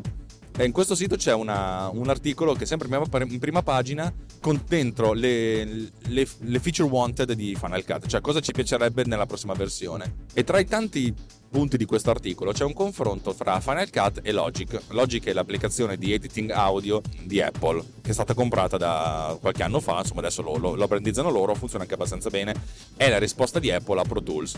in 0.60 0.72
questo 0.72 0.96
sito 0.96 1.16
c'è 1.16 1.34
una, 1.34 1.90
un 1.90 2.10
articolo 2.10 2.54
che 2.54 2.64
è 2.64 2.66
sempre 2.66 2.90
in 3.28 3.40
prima 3.40 3.62
pagina 3.62 4.12
con 4.42 4.60
dentro 4.68 5.14
le, 5.14 5.64
le, 5.64 6.28
le, 6.40 6.60
feature 6.60 6.90
wanted 6.90 7.32
di 7.34 7.56
Final 7.56 7.86
Cut, 7.86 8.08
cioè 8.08 8.22
cosa 8.22 8.40
ci 8.40 8.54
piacerebbe 8.54 9.04
nella 9.06 9.28
prossima 9.28 9.54
versione. 9.54 10.26
E 10.34 10.44
tra 10.44 10.58
i 10.58 10.66
tanti 10.66 11.14
punti 11.50 11.78
di 11.78 11.86
questo 11.86 12.10
articolo 12.10 12.52
c'è 12.52 12.64
un 12.64 12.74
confronto 12.74 13.34
fra 13.34 13.60
Final 13.60 13.90
Cut 13.90 14.20
e 14.24 14.32
Logic. 14.32 14.80
Logic 14.90 15.26
è 15.26 15.34
l'applicazione 15.34 15.98
di 15.98 16.14
editing 16.14 16.50
audio 16.52 17.02
di 17.24 17.42
Apple, 17.42 17.84
che 18.02 18.12
è 18.12 18.14
stata 18.14 18.34
comprata 18.34 18.78
da 18.78 19.38
qualche 19.40 19.64
anno 19.64 19.80
fa, 19.80 20.00
insomma 20.00 20.20
adesso 20.20 20.42
lo, 20.42 20.58
lo, 20.58 20.76
lo 20.76 20.88
brandizzano 20.88 21.30
loro, 21.30 21.56
funziona 21.56 21.84
anche 21.84 21.96
abbastanza 21.96 22.30
bene. 22.30 22.54
È 22.96 23.10
la 23.10 23.20
risposta 23.20 23.60
di 23.60 23.72
Apple 23.72 24.00
a 24.00 24.04
Pro 24.04 24.22
Tools 24.22 24.56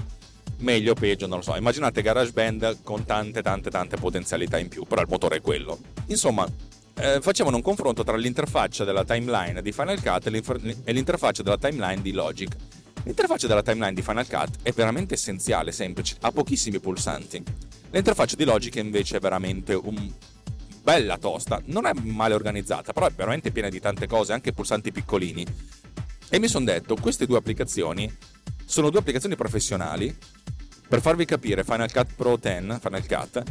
meglio 0.59 0.91
o 0.91 0.95
peggio, 0.95 1.27
non 1.27 1.38
lo 1.38 1.44
so. 1.44 1.56
Immaginate 1.56 2.01
GarageBand 2.01 2.80
con 2.83 3.06
tante 3.06 3.42
tante 3.42 3.69
tante 3.69 3.97
potenzialità 3.97 4.57
in 4.57 4.68
più, 4.68 4.83
però 4.83 5.01
il 5.01 5.07
motore 5.09 5.38
è 5.38 5.42
quello. 5.42 5.77
Insomma, 6.07 6.47
eh, 6.95 7.19
facevano 7.21 7.56
un 7.56 7.62
confronto 7.62 8.03
tra 8.03 8.18
l'interfaccia 8.18 8.83
della 8.83 9.06
timeline 9.06 9.61
di 9.61 9.71
Final 9.71 10.02
Cut 10.02 10.28
e 10.28 10.92
l'interfaccia 10.92 11.44
della 11.44 11.57
timeline 11.57 12.02
di 12.02 12.11
Logic. 12.11 12.54
L'interfaccia 13.03 13.47
della 13.47 13.61
timeline 13.61 13.94
di 13.94 14.01
Final 14.01 14.27
Cut 14.27 14.57
è 14.61 14.71
veramente 14.71 15.13
essenziale, 15.13 15.71
semplice, 15.71 16.18
ha 16.21 16.31
pochissimi 16.31 16.79
pulsanti. 16.79 17.41
L'interfaccia 17.91 18.35
di 18.35 18.44
Logic 18.44 18.75
invece 18.75 19.18
è 19.18 19.19
veramente 19.19 19.73
un 19.73 20.13
bella 20.81 21.18
tosta, 21.18 21.61
non 21.65 21.85
è 21.85 21.94
male 21.94 22.33
organizzata, 22.33 22.94
però 22.94 23.07
è 23.07 23.11
veramente 23.11 23.51
piena 23.51 23.69
di 23.69 23.79
tante 23.79 24.06
cose, 24.06 24.33
anche 24.33 24.53
pulsanti 24.53 24.91
piccolini. 24.91 25.45
E 26.29 26.39
mi 26.39 26.47
sono 26.47 26.65
detto, 26.65 26.95
queste 26.95 27.25
due 27.25 27.37
applicazioni 27.37 28.11
sono 28.65 28.89
due 28.89 28.99
applicazioni 28.99 29.35
professionali. 29.35 30.15
Per 30.87 31.01
farvi 31.01 31.25
capire, 31.25 31.63
Final 31.63 31.91
Cut 31.91 32.13
Pro 32.15 32.37
10, 32.37 32.79
Final 32.81 33.07
Cut, 33.07 33.44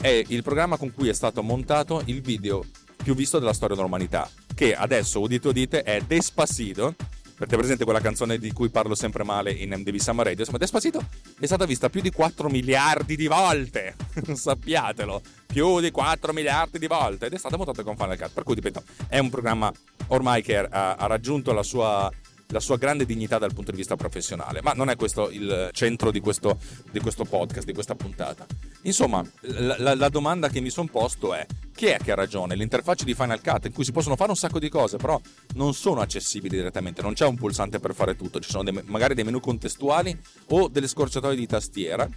è 0.00 0.24
il 0.28 0.42
programma 0.42 0.76
con 0.76 0.92
cui 0.92 1.08
è 1.08 1.12
stato 1.12 1.42
montato 1.42 2.02
il 2.06 2.20
video 2.22 2.64
più 3.02 3.14
visto 3.14 3.38
della 3.38 3.52
storia 3.52 3.74
dell'umanità, 3.76 4.30
che 4.54 4.74
adesso, 4.74 5.20
udite 5.20 5.48
udite, 5.48 5.82
è 5.82 6.00
Despacito, 6.00 6.94
perché 7.42 7.56
presente 7.56 7.82
quella 7.82 8.00
canzone 8.00 8.38
di 8.38 8.52
cui 8.52 8.68
parlo 8.68 8.94
sempre 8.94 9.24
male 9.24 9.50
in 9.50 9.70
MDB 9.70 9.96
Summer 9.96 10.26
Radio, 10.26 10.38
insomma 10.38 10.58
Despacito 10.58 11.04
è 11.40 11.46
stata 11.46 11.64
vista 11.64 11.90
più 11.90 12.00
di 12.00 12.12
4 12.12 12.48
miliardi 12.48 13.16
di 13.16 13.26
volte, 13.26 13.96
sappiatelo, 14.32 15.20
più 15.48 15.80
di 15.80 15.90
4 15.90 16.32
miliardi 16.32 16.78
di 16.78 16.86
volte, 16.86 17.26
ed 17.26 17.32
è 17.32 17.38
stata 17.38 17.56
montata 17.56 17.82
con 17.82 17.96
Final 17.96 18.16
Cut, 18.16 18.30
per 18.32 18.44
cui 18.44 18.54
ripeto, 18.54 18.84
è 19.08 19.18
un 19.18 19.28
programma 19.28 19.72
ormai 20.08 20.40
che 20.40 20.56
ha, 20.56 20.94
ha 20.94 21.06
raggiunto 21.06 21.52
la 21.52 21.64
sua 21.64 22.08
la 22.52 22.60
sua 22.60 22.76
grande 22.76 23.04
dignità 23.04 23.38
dal 23.38 23.52
punto 23.52 23.70
di 23.70 23.78
vista 23.78 23.96
professionale. 23.96 24.60
Ma 24.62 24.72
non 24.72 24.90
è 24.90 24.96
questo 24.96 25.30
il 25.30 25.70
centro 25.72 26.10
di 26.10 26.20
questo, 26.20 26.58
di 26.90 27.00
questo 27.00 27.24
podcast, 27.24 27.66
di 27.66 27.72
questa 27.72 27.94
puntata. 27.94 28.46
Insomma, 28.82 29.24
la, 29.40 29.76
la, 29.78 29.94
la 29.94 30.08
domanda 30.08 30.48
che 30.48 30.60
mi 30.60 30.70
sono 30.70 30.88
posto 30.88 31.34
è: 31.34 31.44
chi 31.74 31.86
è 31.86 31.96
che 31.96 32.12
ha 32.12 32.14
ragione? 32.14 32.54
L'interfaccia 32.54 33.04
di 33.04 33.14
Final 33.14 33.40
Cut 33.40 33.66
in 33.66 33.72
cui 33.72 33.84
si 33.84 33.92
possono 33.92 34.16
fare 34.16 34.30
un 34.30 34.36
sacco 34.36 34.58
di 34.58 34.68
cose, 34.68 34.98
però 34.98 35.20
non 35.54 35.74
sono 35.74 36.00
accessibili 36.00 36.56
direttamente, 36.56 37.02
non 37.02 37.14
c'è 37.14 37.26
un 37.26 37.36
pulsante 37.36 37.80
per 37.80 37.94
fare 37.94 38.14
tutto, 38.14 38.38
ci 38.38 38.50
sono 38.50 38.62
dei, 38.62 38.82
magari 38.84 39.14
dei 39.14 39.24
menu 39.24 39.40
contestuali 39.40 40.16
o 40.48 40.68
delle 40.68 40.86
scorciatoie 40.86 41.36
di 41.36 41.46
tastiera 41.46 42.08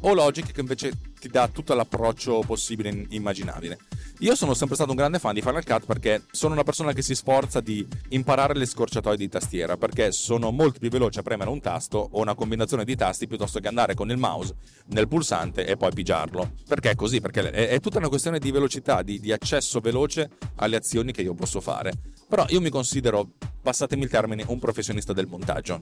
o 0.00 0.12
Logic 0.12 0.50
che 0.50 0.60
invece 0.60 0.92
ti 1.18 1.28
dà 1.28 1.48
tutto 1.48 1.72
l'approccio 1.74 2.42
possibile 2.44 2.90
e 2.90 3.06
immaginabile. 3.10 3.78
Io 4.20 4.36
sono 4.36 4.54
sempre 4.54 4.76
stato 4.76 4.90
un 4.90 4.96
grande 4.96 5.18
fan 5.18 5.34
di 5.34 5.40
Final 5.40 5.64
Cut 5.64 5.86
perché 5.86 6.22
sono 6.30 6.52
una 6.52 6.62
persona 6.62 6.92
che 6.92 7.02
si 7.02 7.16
sforza 7.16 7.60
di 7.60 7.86
imparare 8.10 8.54
le 8.54 8.64
scorciatoie 8.64 9.16
di 9.16 9.28
tastiera 9.28 9.76
perché 9.76 10.12
sono 10.12 10.52
molto 10.52 10.78
più 10.78 10.88
veloce 10.88 11.18
a 11.18 11.22
premere 11.22 11.50
un 11.50 11.60
tasto 11.60 12.08
o 12.12 12.20
una 12.20 12.34
combinazione 12.34 12.84
di 12.84 12.94
tasti 12.94 13.26
piuttosto 13.26 13.58
che 13.58 13.66
andare 13.66 13.94
con 13.94 14.10
il 14.10 14.16
mouse 14.16 14.54
nel 14.86 15.08
pulsante 15.08 15.66
e 15.66 15.76
poi 15.76 15.92
pigiarlo. 15.92 16.52
Perché 16.68 16.90
è 16.90 16.94
così? 16.94 17.20
Perché 17.20 17.50
è, 17.50 17.68
è 17.70 17.80
tutta 17.80 17.98
una 17.98 18.08
questione 18.08 18.38
di 18.38 18.52
velocità, 18.52 19.02
di, 19.02 19.18
di 19.18 19.32
accesso 19.32 19.80
veloce 19.80 20.30
alle 20.56 20.76
azioni 20.76 21.10
che 21.10 21.22
io 21.22 21.34
posso 21.34 21.60
fare. 21.60 21.92
Però 22.28 22.46
io 22.50 22.60
mi 22.60 22.70
considero, 22.70 23.32
passatemi 23.60 24.04
il 24.04 24.10
termine, 24.10 24.44
un 24.46 24.60
professionista 24.60 25.12
del 25.12 25.26
montaggio 25.26 25.80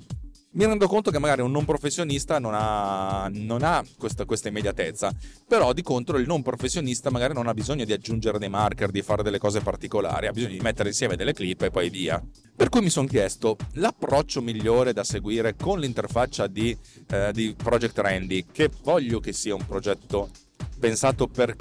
mi 0.52 0.66
rendo 0.66 0.86
conto 0.86 1.10
che 1.10 1.18
magari 1.18 1.40
un 1.40 1.50
non 1.50 1.64
professionista 1.64 2.38
non 2.38 2.52
ha, 2.54 3.28
non 3.32 3.62
ha 3.62 3.82
questa, 3.96 4.24
questa, 4.24 4.48
immediatezza, 4.48 5.12
però 5.46 5.72
di 5.72 5.82
contro 5.82 6.18
il 6.18 6.26
non 6.26 6.42
professionista 6.42 7.10
magari 7.10 7.32
non 7.32 7.46
ha 7.46 7.54
bisogno 7.54 7.84
di 7.84 7.92
aggiungere 7.92 8.38
dei 8.38 8.50
marker, 8.50 8.90
di 8.90 9.02
fare 9.02 9.22
delle 9.22 9.38
cose 9.38 9.60
particolari, 9.60 10.26
ha 10.26 10.32
bisogno 10.32 10.56
di 10.56 10.60
mettere 10.60 10.90
insieme 10.90 11.16
delle 11.16 11.32
clip 11.32 11.62
e 11.62 11.70
poi 11.70 11.88
via. 11.88 12.22
Per 12.54 12.68
cui 12.68 12.82
mi 12.82 12.90
sono 12.90 13.06
chiesto 13.06 13.56
l'approccio 13.74 14.42
migliore 14.42 14.92
da 14.92 15.04
seguire 15.04 15.56
con 15.56 15.80
l'interfaccia 15.80 16.46
di, 16.46 16.76
eh, 17.10 17.30
di 17.32 17.54
Project 17.56 17.98
Randy, 17.98 18.46
che 18.52 18.70
voglio 18.82 19.20
che 19.20 19.32
sia 19.32 19.54
un 19.54 19.64
progetto 19.66 20.28
pensato 20.78 21.28
per, 21.28 21.56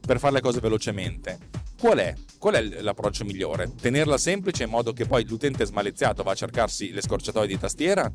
per 0.00 0.18
fare 0.18 0.34
le 0.34 0.40
cose 0.40 0.60
velocemente 0.60 1.64
Qual 1.78 1.98
è? 1.98 2.14
Qual 2.38 2.54
è 2.54 2.62
l'approccio 2.80 3.24
migliore? 3.24 3.70
Tenerla 3.78 4.16
semplice 4.16 4.64
in 4.64 4.70
modo 4.70 4.94
che 4.94 5.04
poi 5.04 5.26
l'utente 5.26 5.66
smaliziato 5.66 6.22
va 6.22 6.32
a 6.32 6.34
cercarsi 6.34 6.90
le 6.90 7.02
scorciatoie 7.02 7.46
di 7.46 7.58
tastiera? 7.58 8.10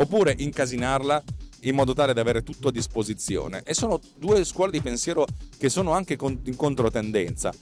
Oppure 0.00 0.34
incasinarla 0.38 1.22
in 1.64 1.74
modo 1.74 1.92
tale 1.92 2.14
da 2.14 2.22
avere 2.22 2.42
tutto 2.42 2.68
a 2.68 2.72
disposizione? 2.72 3.60
E 3.64 3.74
sono 3.74 4.00
due 4.16 4.44
scuole 4.44 4.70
di 4.70 4.80
pensiero 4.80 5.26
che 5.58 5.68
sono 5.68 5.92
anche 5.92 6.16
in 6.20 6.56
controtendenza. 6.56 7.52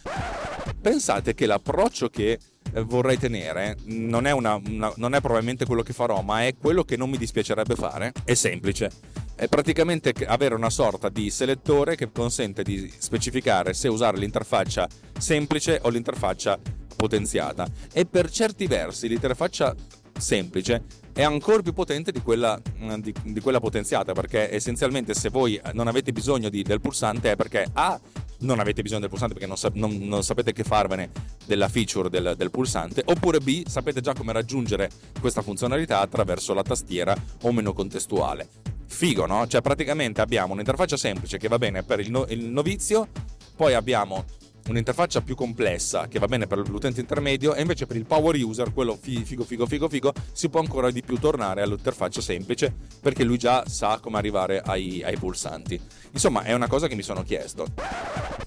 Pensate 0.80 1.34
che 1.34 1.46
l'approccio 1.46 2.08
che 2.08 2.38
eh, 2.72 2.82
vorrei 2.82 3.18
tenere 3.18 3.76
non 3.86 4.24
è, 4.24 4.30
una, 4.30 4.54
una, 4.54 4.92
non 4.96 5.16
è 5.16 5.20
probabilmente 5.20 5.66
quello 5.66 5.82
che 5.82 5.92
farò, 5.92 6.22
ma 6.22 6.46
è 6.46 6.54
quello 6.56 6.84
che 6.84 6.96
non 6.96 7.10
mi 7.10 7.18
dispiacerebbe 7.18 7.74
fare? 7.74 8.12
È 8.24 8.34
semplice 8.34 9.26
è 9.34 9.46
praticamente 9.46 10.12
avere 10.26 10.56
una 10.56 10.68
sorta 10.68 11.08
di 11.08 11.30
selettore 11.30 11.94
che 11.94 12.10
consente 12.10 12.64
di 12.64 12.92
specificare 12.98 13.72
se 13.72 13.86
usare 13.86 14.18
l'interfaccia 14.18 14.88
semplice 15.16 15.78
o 15.84 15.90
l'interfaccia 15.90 16.58
potenziata 16.96 17.64
e 17.92 18.04
per 18.04 18.28
certi 18.32 18.66
versi 18.66 19.06
l'interfaccia 19.06 19.76
semplice 20.18 20.82
è 21.18 21.24
ancora 21.24 21.62
più 21.62 21.72
potente 21.72 22.12
di 22.12 22.22
quella, 22.22 22.60
mm, 22.78 22.94
di, 23.00 23.12
di 23.24 23.40
quella 23.40 23.58
potenziata 23.58 24.12
perché 24.12 24.54
essenzialmente 24.54 25.14
se 25.14 25.30
voi 25.30 25.60
non 25.72 25.88
avete 25.88 26.12
bisogno 26.12 26.48
di, 26.48 26.62
del 26.62 26.80
pulsante 26.80 27.32
è 27.32 27.34
perché 27.34 27.66
A 27.72 28.00
non 28.42 28.60
avete 28.60 28.82
bisogno 28.82 29.00
del 29.00 29.08
pulsante 29.08 29.34
perché 29.34 29.48
non, 29.48 29.56
sa- 29.56 29.72
non, 29.74 29.98
non 29.98 30.22
sapete 30.22 30.52
che 30.52 30.62
farvene 30.62 31.10
della 31.44 31.68
feature 31.68 32.08
del, 32.08 32.34
del, 32.36 32.52
pulsante 32.52 33.02
oppure 33.04 33.40
B 33.40 33.66
sapete 33.66 34.00
già 34.00 34.14
come 34.14 34.32
raggiungere 34.32 34.90
questa 35.18 35.42
funzionalità 35.42 35.98
attraverso 35.98 36.54
la 36.54 36.62
tastiera 36.62 37.16
o 37.42 37.50
meno 37.50 37.72
contestuale 37.72 38.48
figo, 38.86 39.26
no? 39.26 39.44
Cioè 39.48 39.60
praticamente 39.60 40.20
abbiamo 40.20 40.52
un'interfaccia 40.52 40.96
semplice 40.96 41.36
che 41.36 41.48
va 41.48 41.58
bene 41.58 41.82
per 41.82 41.98
il, 41.98 42.12
no- 42.12 42.26
il 42.28 42.44
novizio, 42.44 43.08
poi 43.56 43.74
abbiamo 43.74 44.24
un'interfaccia 44.66 45.22
più 45.22 45.34
complessa 45.34 46.08
che 46.08 46.18
va 46.18 46.26
bene 46.26 46.46
per 46.46 46.58
l'utente 46.68 47.00
intermedio 47.00 47.54
e 47.54 47.60
invece 47.60 47.86
per 47.86 47.96
il 47.96 48.04
power 48.04 48.34
user, 48.36 48.72
quello 48.72 48.96
figo 49.00 49.44
figo 49.44 49.66
figo 49.66 49.88
figo, 49.88 50.12
si 50.32 50.48
può 50.48 50.60
ancora 50.60 50.90
di 50.90 51.02
più 51.02 51.18
tornare 51.18 51.62
all'interfaccia 51.62 52.20
semplice 52.20 52.74
perché 53.00 53.24
lui 53.24 53.38
già 53.38 53.64
sa 53.66 53.98
come 54.00 54.18
arrivare 54.18 54.60
ai, 54.60 55.02
ai 55.02 55.16
pulsanti. 55.16 55.80
Insomma, 56.12 56.42
è 56.42 56.52
una 56.52 56.66
cosa 56.66 56.86
che 56.86 56.94
mi 56.94 57.02
sono 57.02 57.22
chiesto. 57.22 57.66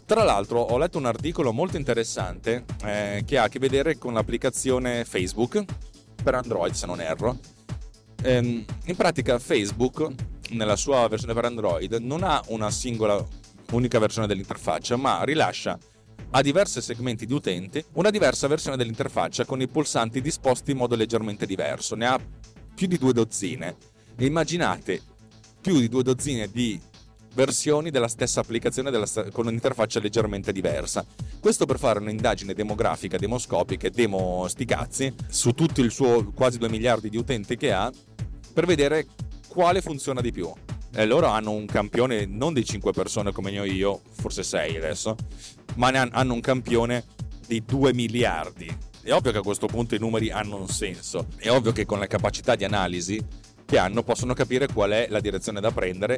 Tra 0.05 0.23
l'altro 0.23 0.59
ho 0.59 0.77
letto 0.77 0.97
un 0.97 1.05
articolo 1.05 1.51
molto 1.53 1.77
interessante 1.77 2.65
eh, 2.83 3.23
che 3.25 3.37
ha 3.37 3.43
a 3.43 3.47
che 3.47 3.59
vedere 3.59 3.97
con 3.97 4.13
l'applicazione 4.13 5.05
Facebook 5.05 5.63
per 6.21 6.35
Android, 6.35 6.73
se 6.73 6.85
non 6.85 7.01
erro. 7.01 7.37
Ehm, 8.23 8.63
in 8.85 8.95
pratica 8.95 9.39
Facebook 9.39 10.07
nella 10.49 10.75
sua 10.75 11.07
versione 11.07 11.33
per 11.33 11.45
Android 11.45 11.93
non 11.93 12.23
ha 12.23 12.41
una 12.47 12.69
singola 12.69 13.25
unica 13.71 13.99
versione 13.99 14.27
dell'interfaccia, 14.27 14.97
ma 14.97 15.23
rilascia 15.23 15.77
a 16.31 16.41
diversi 16.41 16.81
segmenti 16.81 17.25
di 17.25 17.33
utenti 17.33 17.83
una 17.93 18.09
diversa 18.09 18.47
versione 18.47 18.77
dell'interfaccia 18.77 19.45
con 19.45 19.61
i 19.61 19.67
pulsanti 19.67 20.21
disposti 20.21 20.71
in 20.71 20.77
modo 20.77 20.95
leggermente 20.95 21.45
diverso. 21.45 21.95
Ne 21.95 22.05
ha 22.05 22.19
più 22.73 22.87
di 22.87 22.97
due 22.97 23.13
dozzine. 23.13 23.75
E 24.15 24.25
immaginate 24.25 25.01
più 25.59 25.79
di 25.79 25.89
due 25.89 26.03
dozzine 26.03 26.49
di 26.49 26.79
versioni 27.33 27.91
della 27.91 28.07
stessa 28.07 28.41
applicazione 28.41 28.91
della 28.91 29.05
st- 29.05 29.31
con 29.31 29.47
un'interfaccia 29.47 29.99
leggermente 29.99 30.51
diversa. 30.51 31.05
Questo 31.39 31.65
per 31.65 31.79
fare 31.79 31.99
un'indagine 31.99 32.53
demografica, 32.53 33.17
demoscopica 33.17 33.87
e 33.87 33.91
demo 33.91 34.47
sti 34.47 34.65
cazzi 34.65 35.13
su 35.27 35.51
tutto 35.51 35.81
il 35.81 35.91
suo 35.91 36.31
quasi 36.33 36.57
2 36.57 36.69
miliardi 36.69 37.09
di 37.09 37.17
utenti 37.17 37.57
che 37.57 37.71
ha 37.71 37.91
per 38.53 38.65
vedere 38.65 39.07
quale 39.47 39.81
funziona 39.81 40.21
di 40.21 40.31
più. 40.31 40.51
E 40.93 41.05
loro 41.05 41.27
hanno 41.27 41.51
un 41.51 41.65
campione 41.65 42.25
non 42.25 42.53
di 42.53 42.65
5 42.65 42.91
persone 42.91 43.31
come 43.31 43.51
ne 43.51 43.59
ho 43.59 43.65
io, 43.65 44.01
forse 44.11 44.43
6 44.43 44.75
adesso, 44.75 45.15
ma 45.75 45.87
hanno 45.87 46.33
un 46.33 46.41
campione 46.41 47.05
di 47.47 47.63
2 47.65 47.93
miliardi. 47.93 48.67
È 49.01 49.11
ovvio 49.13 49.31
che 49.31 49.37
a 49.37 49.41
questo 49.41 49.67
punto 49.67 49.95
i 49.95 49.99
numeri 49.99 50.29
hanno 50.29 50.57
un 50.57 50.67
senso. 50.67 51.27
È 51.37 51.49
ovvio 51.49 51.71
che 51.71 51.85
con 51.85 51.99
la 51.99 52.07
capacità 52.07 52.55
di 52.55 52.65
analisi 52.65 53.19
che 53.65 53.77
hanno 53.77 54.03
possono 54.03 54.33
capire 54.33 54.67
qual 54.67 54.91
è 54.91 55.07
la 55.09 55.21
direzione 55.21 55.61
da 55.61 55.71
prendere 55.71 56.17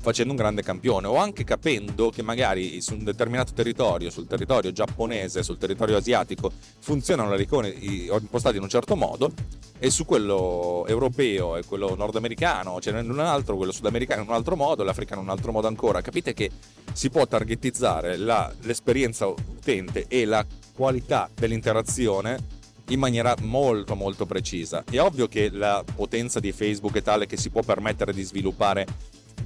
facendo 0.00 0.32
un 0.32 0.38
grande 0.38 0.62
campione 0.62 1.06
o 1.06 1.16
anche 1.16 1.44
capendo 1.44 2.10
che 2.10 2.22
magari 2.22 2.80
su 2.80 2.94
un 2.94 3.04
determinato 3.04 3.52
territorio, 3.52 4.10
sul 4.10 4.26
territorio 4.26 4.72
giapponese, 4.72 5.42
sul 5.42 5.58
territorio 5.58 5.96
asiatico, 5.98 6.50
funzionano 6.80 7.34
le 7.34 7.42
icone 7.42 7.68
impostate 7.68 8.56
in 8.56 8.62
un 8.62 8.68
certo 8.68 8.96
modo 8.96 9.32
e 9.78 9.90
su 9.90 10.04
quello 10.04 10.84
europeo 10.86 11.56
e 11.56 11.64
quello 11.64 11.94
nordamericano, 11.94 12.80
cioè 12.80 12.98
in 13.00 13.10
un 13.10 13.20
altro, 13.20 13.56
quello 13.56 13.72
sudamericano 13.72 14.22
in 14.22 14.28
un 14.28 14.34
altro 14.34 14.56
modo, 14.56 14.82
l'africano 14.82 15.20
in 15.20 15.28
un 15.28 15.32
altro 15.32 15.52
modo 15.52 15.66
ancora. 15.66 16.00
Capite 16.00 16.34
che 16.34 16.50
si 16.92 17.10
può 17.10 17.26
targetizzare 17.26 18.16
la, 18.16 18.52
l'esperienza 18.62 19.26
utente 19.26 20.06
e 20.08 20.24
la 20.24 20.44
qualità 20.74 21.28
dell'interazione 21.34 22.58
in 22.88 22.98
maniera 22.98 23.34
molto 23.40 23.94
molto 23.94 24.26
precisa. 24.26 24.84
È 24.88 24.98
ovvio 25.00 25.28
che 25.28 25.50
la 25.50 25.84
potenza 25.94 26.40
di 26.40 26.52
Facebook 26.52 26.96
è 26.96 27.02
tale 27.02 27.26
che 27.26 27.36
si 27.36 27.50
può 27.50 27.62
permettere 27.62 28.12
di 28.12 28.22
sviluppare 28.22 28.86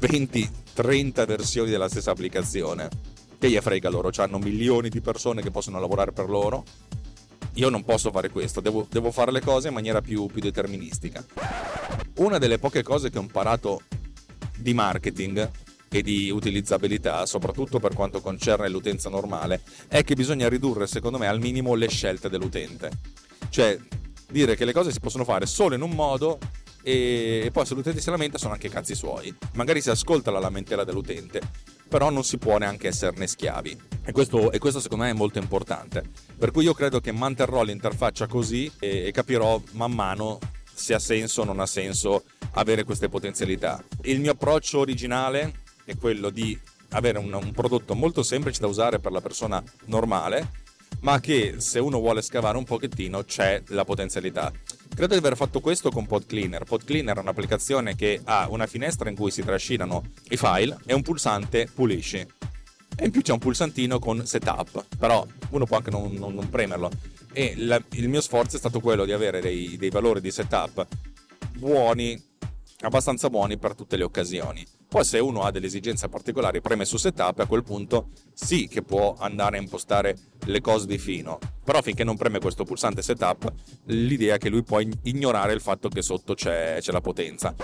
20-30 0.00 1.26
versioni 1.26 1.70
della 1.70 1.88
stessa 1.88 2.10
applicazione. 2.10 2.88
Che 3.38 3.50
gli 3.50 3.58
frega 3.58 3.88
loro, 3.90 4.10
hanno 4.16 4.38
milioni 4.38 4.88
di 4.88 5.00
persone 5.00 5.42
che 5.42 5.50
possono 5.50 5.78
lavorare 5.80 6.12
per 6.12 6.28
loro. 6.28 6.64
Io 7.54 7.68
non 7.68 7.84
posso 7.84 8.10
fare 8.10 8.30
questo, 8.30 8.60
devo, 8.60 8.86
devo 8.90 9.10
fare 9.10 9.30
le 9.30 9.40
cose 9.40 9.68
in 9.68 9.74
maniera 9.74 10.00
più, 10.00 10.26
più 10.26 10.40
deterministica. 10.40 11.24
Una 12.16 12.38
delle 12.38 12.58
poche 12.58 12.82
cose 12.82 13.10
che 13.10 13.18
ho 13.18 13.22
imparato 13.22 13.82
di 14.58 14.74
marketing 14.74 15.50
e 15.88 16.02
di 16.02 16.30
utilizzabilità, 16.30 17.24
soprattutto 17.26 17.78
per 17.78 17.94
quanto 17.94 18.20
concerne 18.20 18.68
l'utenza 18.68 19.08
normale, 19.08 19.62
è 19.86 20.02
che 20.02 20.14
bisogna 20.14 20.48
ridurre, 20.48 20.88
secondo 20.88 21.18
me, 21.18 21.28
al 21.28 21.38
minimo 21.38 21.74
le 21.74 21.88
scelte 21.88 22.28
dell'utente. 22.28 22.90
Cioè, 23.48 23.78
dire 24.28 24.56
che 24.56 24.64
le 24.64 24.72
cose 24.72 24.90
si 24.90 24.98
possono 24.98 25.22
fare 25.22 25.46
solo 25.46 25.76
in 25.76 25.82
un 25.82 25.90
modo 25.90 26.38
e 26.84 27.48
poi 27.50 27.64
se 27.64 27.74
l'utente 27.74 28.00
si 28.00 28.10
lamenta 28.10 28.36
sono 28.36 28.52
anche 28.52 28.68
cazzi 28.68 28.94
suoi. 28.94 29.34
Magari 29.54 29.80
si 29.80 29.90
ascolta 29.90 30.30
la 30.30 30.38
lamentela 30.38 30.84
dell'utente, 30.84 31.40
però 31.88 32.10
non 32.10 32.24
si 32.24 32.36
può 32.36 32.58
neanche 32.58 32.88
esserne 32.88 33.26
schiavi. 33.26 33.80
E 34.04 34.12
questo, 34.12 34.52
e 34.52 34.58
questo 34.58 34.80
secondo 34.80 35.04
me 35.04 35.10
è 35.10 35.14
molto 35.14 35.38
importante. 35.38 36.04
Per 36.38 36.50
cui 36.50 36.64
io 36.64 36.74
credo 36.74 37.00
che 37.00 37.10
manterrò 37.10 37.62
l'interfaccia 37.62 38.26
così 38.26 38.70
e, 38.78 39.06
e 39.06 39.10
capirò 39.12 39.60
man 39.72 39.92
mano 39.92 40.38
se 40.74 40.92
ha 40.92 40.98
senso 40.98 41.42
o 41.42 41.44
non 41.44 41.60
ha 41.60 41.66
senso 41.66 42.24
avere 42.52 42.84
queste 42.84 43.08
potenzialità. 43.08 43.82
Il 44.02 44.20
mio 44.20 44.32
approccio 44.32 44.80
originale 44.80 45.62
è 45.84 45.96
quello 45.96 46.30
di 46.30 46.58
avere 46.90 47.18
un, 47.18 47.32
un 47.32 47.52
prodotto 47.52 47.94
molto 47.94 48.22
semplice 48.22 48.60
da 48.60 48.66
usare 48.66 48.98
per 49.00 49.12
la 49.12 49.20
persona 49.20 49.62
normale, 49.86 50.62
ma 51.00 51.20
che 51.20 51.56
se 51.58 51.78
uno 51.78 51.98
vuole 51.98 52.22
scavare 52.22 52.56
un 52.56 52.64
pochettino 52.64 53.24
c'è 53.24 53.62
la 53.68 53.84
potenzialità. 53.84 54.52
Credo 54.94 55.12
di 55.12 55.18
aver 55.18 55.36
fatto 55.36 55.58
questo 55.58 55.90
con 55.90 56.06
PodCleaner. 56.06 56.62
PodCleaner 56.62 57.16
è 57.16 57.20
un'applicazione 57.20 57.96
che 57.96 58.20
ha 58.22 58.46
una 58.48 58.66
finestra 58.66 59.10
in 59.10 59.16
cui 59.16 59.32
si 59.32 59.42
trascinano 59.42 60.04
i 60.28 60.36
file 60.36 60.78
e 60.86 60.94
un 60.94 61.02
pulsante 61.02 61.68
pulisci. 61.74 62.18
E 62.96 63.04
in 63.04 63.10
più 63.10 63.20
c'è 63.20 63.32
un 63.32 63.40
pulsantino 63.40 63.98
con 63.98 64.24
setup, 64.24 64.86
però 64.96 65.26
uno 65.50 65.66
può 65.66 65.78
anche 65.78 65.90
non, 65.90 66.12
non, 66.12 66.32
non 66.32 66.48
premerlo. 66.48 66.92
E 67.32 67.54
la, 67.56 67.82
il 67.90 68.08
mio 68.08 68.20
sforzo 68.20 68.54
è 68.54 68.58
stato 68.60 68.78
quello 68.78 69.04
di 69.04 69.10
avere 69.10 69.40
dei, 69.40 69.76
dei 69.76 69.90
valori 69.90 70.20
di 70.20 70.30
setup 70.30 70.86
buoni, 71.56 72.22
abbastanza 72.82 73.28
buoni 73.30 73.58
per 73.58 73.74
tutte 73.74 73.96
le 73.96 74.04
occasioni. 74.04 74.64
Poi 74.94 75.04
se 75.04 75.18
uno 75.18 75.42
ha 75.42 75.50
delle 75.50 75.66
esigenze 75.66 76.08
particolari 76.08 76.60
preme 76.60 76.84
su 76.84 76.98
setup 76.98 77.40
a 77.40 77.46
quel 77.46 77.64
punto 77.64 78.10
sì 78.32 78.68
che 78.68 78.82
può 78.82 79.16
andare 79.18 79.58
a 79.58 79.60
impostare 79.60 80.16
le 80.44 80.60
cose 80.60 80.86
di 80.86 80.98
fino. 80.98 81.40
Però 81.64 81.82
finché 81.82 82.04
non 82.04 82.16
preme 82.16 82.38
questo 82.38 82.62
pulsante 82.62 83.02
setup, 83.02 83.52
l'idea 83.86 84.36
è 84.36 84.38
che 84.38 84.48
lui 84.50 84.62
può 84.62 84.78
ignorare 84.78 85.52
il 85.52 85.60
fatto 85.60 85.88
che 85.88 86.00
sotto 86.00 86.34
c'è, 86.34 86.76
c'è 86.78 86.92
la 86.92 87.00
potenza. 87.00 87.56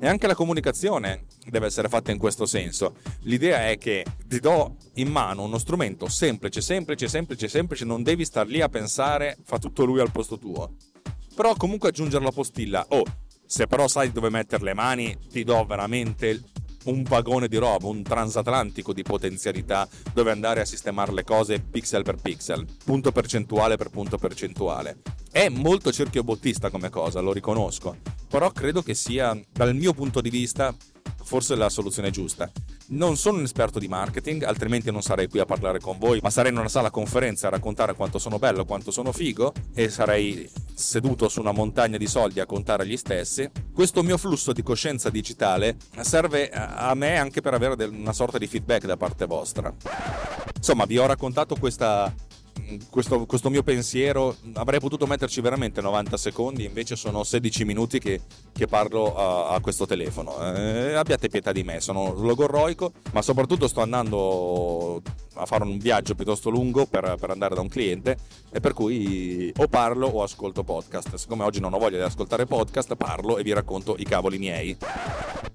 E 0.00 0.08
anche 0.08 0.26
la 0.26 0.34
comunicazione 0.34 1.26
deve 1.46 1.66
essere 1.66 1.86
fatta 1.86 2.10
in 2.10 2.18
questo 2.18 2.44
senso. 2.44 2.96
L'idea 3.20 3.68
è 3.68 3.78
che 3.78 4.04
ti 4.26 4.40
do 4.40 4.74
in 4.94 5.12
mano 5.12 5.44
uno 5.44 5.58
strumento 5.58 6.08
semplice, 6.08 6.60
semplice, 6.60 7.06
semplice, 7.06 7.46
semplice, 7.46 7.84
non 7.84 8.02
devi 8.02 8.24
star 8.24 8.48
lì 8.48 8.60
a 8.60 8.68
pensare, 8.68 9.38
fa 9.44 9.58
tutto 9.60 9.84
lui 9.84 10.00
al 10.00 10.10
posto 10.10 10.38
tuo. 10.38 10.72
Però 11.36 11.54
comunque 11.54 11.90
aggiungere 11.90 12.24
la 12.24 12.32
postilla. 12.32 12.84
Oh, 12.88 13.04
se 13.48 13.66
però 13.66 13.88
sai 13.88 14.12
dove 14.12 14.28
mettere 14.28 14.62
le 14.62 14.74
mani, 14.74 15.16
ti 15.30 15.42
do 15.42 15.64
veramente 15.64 16.42
un 16.84 17.02
vagone 17.02 17.48
di 17.48 17.56
roba, 17.56 17.86
un 17.86 18.02
transatlantico 18.02 18.92
di 18.92 19.02
potenzialità 19.02 19.88
dove 20.12 20.30
andare 20.30 20.60
a 20.60 20.66
sistemare 20.66 21.12
le 21.12 21.24
cose 21.24 21.58
pixel 21.58 22.02
per 22.02 22.16
pixel, 22.16 22.66
punto 22.84 23.10
percentuale 23.10 23.76
per 23.76 23.88
punto 23.88 24.18
percentuale. 24.18 24.98
È 25.30 25.48
molto 25.48 25.90
cerchio 25.92 26.22
bottista 26.22 26.68
come 26.68 26.90
cosa, 26.90 27.20
lo 27.20 27.32
riconosco, 27.32 27.96
però 28.28 28.50
credo 28.50 28.82
che 28.82 28.92
sia, 28.92 29.38
dal 29.50 29.74
mio 29.74 29.94
punto 29.94 30.20
di 30.20 30.30
vista, 30.30 30.74
forse 31.22 31.56
la 31.56 31.70
soluzione 31.70 32.10
giusta. 32.10 32.50
Non 32.88 33.16
sono 33.16 33.38
un 33.38 33.44
esperto 33.44 33.78
di 33.78 33.88
marketing, 33.88 34.42
altrimenti 34.42 34.90
non 34.90 35.02
sarei 35.02 35.26
qui 35.26 35.40
a 35.40 35.46
parlare 35.46 35.80
con 35.80 35.98
voi, 35.98 36.20
ma 36.22 36.30
sarei 36.30 36.52
in 36.52 36.58
una 36.58 36.68
sala 36.68 36.90
conferenza 36.90 37.46
a 37.46 37.50
raccontare 37.50 37.94
quanto 37.94 38.18
sono 38.18 38.38
bello, 38.38 38.66
quanto 38.66 38.90
sono 38.90 39.10
figo 39.12 39.52
e 39.74 39.88
sarei 39.88 40.48
seduto 40.78 41.28
su 41.28 41.40
una 41.40 41.52
montagna 41.52 41.96
di 41.96 42.06
soldi 42.06 42.40
a 42.40 42.46
contare 42.46 42.86
gli 42.86 42.96
stessi. 42.96 43.50
Questo 43.74 44.02
mio 44.02 44.16
flusso 44.16 44.52
di 44.52 44.62
coscienza 44.62 45.10
digitale 45.10 45.76
serve 46.00 46.50
a 46.50 46.94
me 46.94 47.16
anche 47.16 47.40
per 47.40 47.54
avere 47.54 47.84
una 47.84 48.12
sorta 48.12 48.38
di 48.38 48.46
feedback 48.46 48.86
da 48.86 48.96
parte 48.96 49.26
vostra. 49.26 49.74
Insomma, 50.56 50.84
vi 50.84 50.98
ho 50.98 51.06
raccontato 51.06 51.56
questa 51.56 52.12
questo, 52.90 53.26
questo, 53.26 53.50
mio 53.50 53.62
pensiero 53.62 54.36
avrei 54.54 54.80
potuto 54.80 55.06
metterci 55.06 55.40
veramente 55.40 55.80
90 55.80 56.16
secondi, 56.16 56.64
invece 56.64 56.96
sono 56.96 57.22
16 57.24 57.64
minuti 57.64 57.98
che, 57.98 58.20
che 58.52 58.66
parlo 58.66 59.16
a, 59.16 59.54
a, 59.54 59.60
questo 59.60 59.86
telefono. 59.86 60.36
Eh, 60.54 60.94
abbiate 60.94 61.28
pietà 61.28 61.52
di 61.52 61.62
me, 61.62 61.80
sono 61.80 62.12
logorroico, 62.14 62.92
ma 63.12 63.22
soprattutto 63.22 63.68
sto 63.68 63.80
andando 63.80 65.00
a 65.34 65.46
fare 65.46 65.64
un 65.64 65.78
viaggio 65.78 66.14
piuttosto 66.14 66.50
lungo 66.50 66.86
per, 66.86 67.16
per, 67.18 67.30
andare 67.30 67.54
da 67.54 67.60
un 67.60 67.68
cliente 67.68 68.16
e 68.50 68.60
per 68.60 68.74
cui 68.74 69.52
o 69.56 69.66
parlo 69.68 70.06
o 70.08 70.22
ascolto 70.22 70.64
podcast. 70.64 71.14
Siccome 71.14 71.44
oggi 71.44 71.60
non 71.60 71.72
ho 71.72 71.78
voglia 71.78 71.98
di 71.98 72.04
ascoltare 72.04 72.46
podcast, 72.46 72.96
parlo 72.96 73.38
e 73.38 73.42
vi 73.42 73.52
racconto 73.52 73.94
i 73.98 74.04
cavoli 74.04 74.38
miei. 74.38 74.76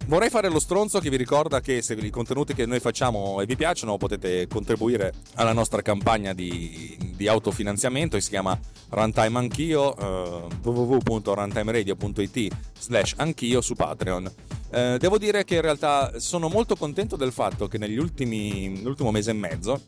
Vorrei 0.06 0.30
fare 0.30 0.50
lo 0.50 0.60
stronzo 0.60 1.00
che 1.00 1.10
vi 1.10 1.16
ricorda 1.16 1.62
che 1.62 1.82
se 1.82 1.94
i 1.94 2.10
contenuti 2.10 2.54
che 2.54 2.66
noi 2.66 2.82
facciamo 2.82 3.40
e 3.40 3.46
vi 3.46 3.56
piacciono 3.56 3.98
potete 3.98 4.48
contribuire 4.48 5.14
alla 5.36 5.54
nostra 5.54 5.82
campagna 5.82 6.34
di, 6.34 6.98
di 7.16 7.28
autofinanziamento 7.30 8.18
che 8.18 8.22
si 8.22 8.30
chiama 8.30 8.60
Runtime 8.90 9.40
Anch'io, 9.40 9.96
eh, 9.96 10.48
www.runtimeradio.it 10.62 12.56
slash 12.80 13.14
anch'io 13.18 13.62
su 13.62 13.76
Patreon. 13.76 14.30
Eh, 14.72 14.98
devo 15.00 15.18
dire 15.18 15.46
che 15.46 15.56
in 15.56 15.62
realtà 15.62 16.20
sono 16.20 16.50
molto 16.50 16.76
contento 16.76 17.16
del 17.16 17.32
fatto 17.32 17.70
che 17.70 17.78
negli 17.78 17.98
ultimi, 17.98 18.68
nell'ultimo 18.68 19.10
mese 19.10 19.32
e 19.32 19.36
mezzo 19.36 19.82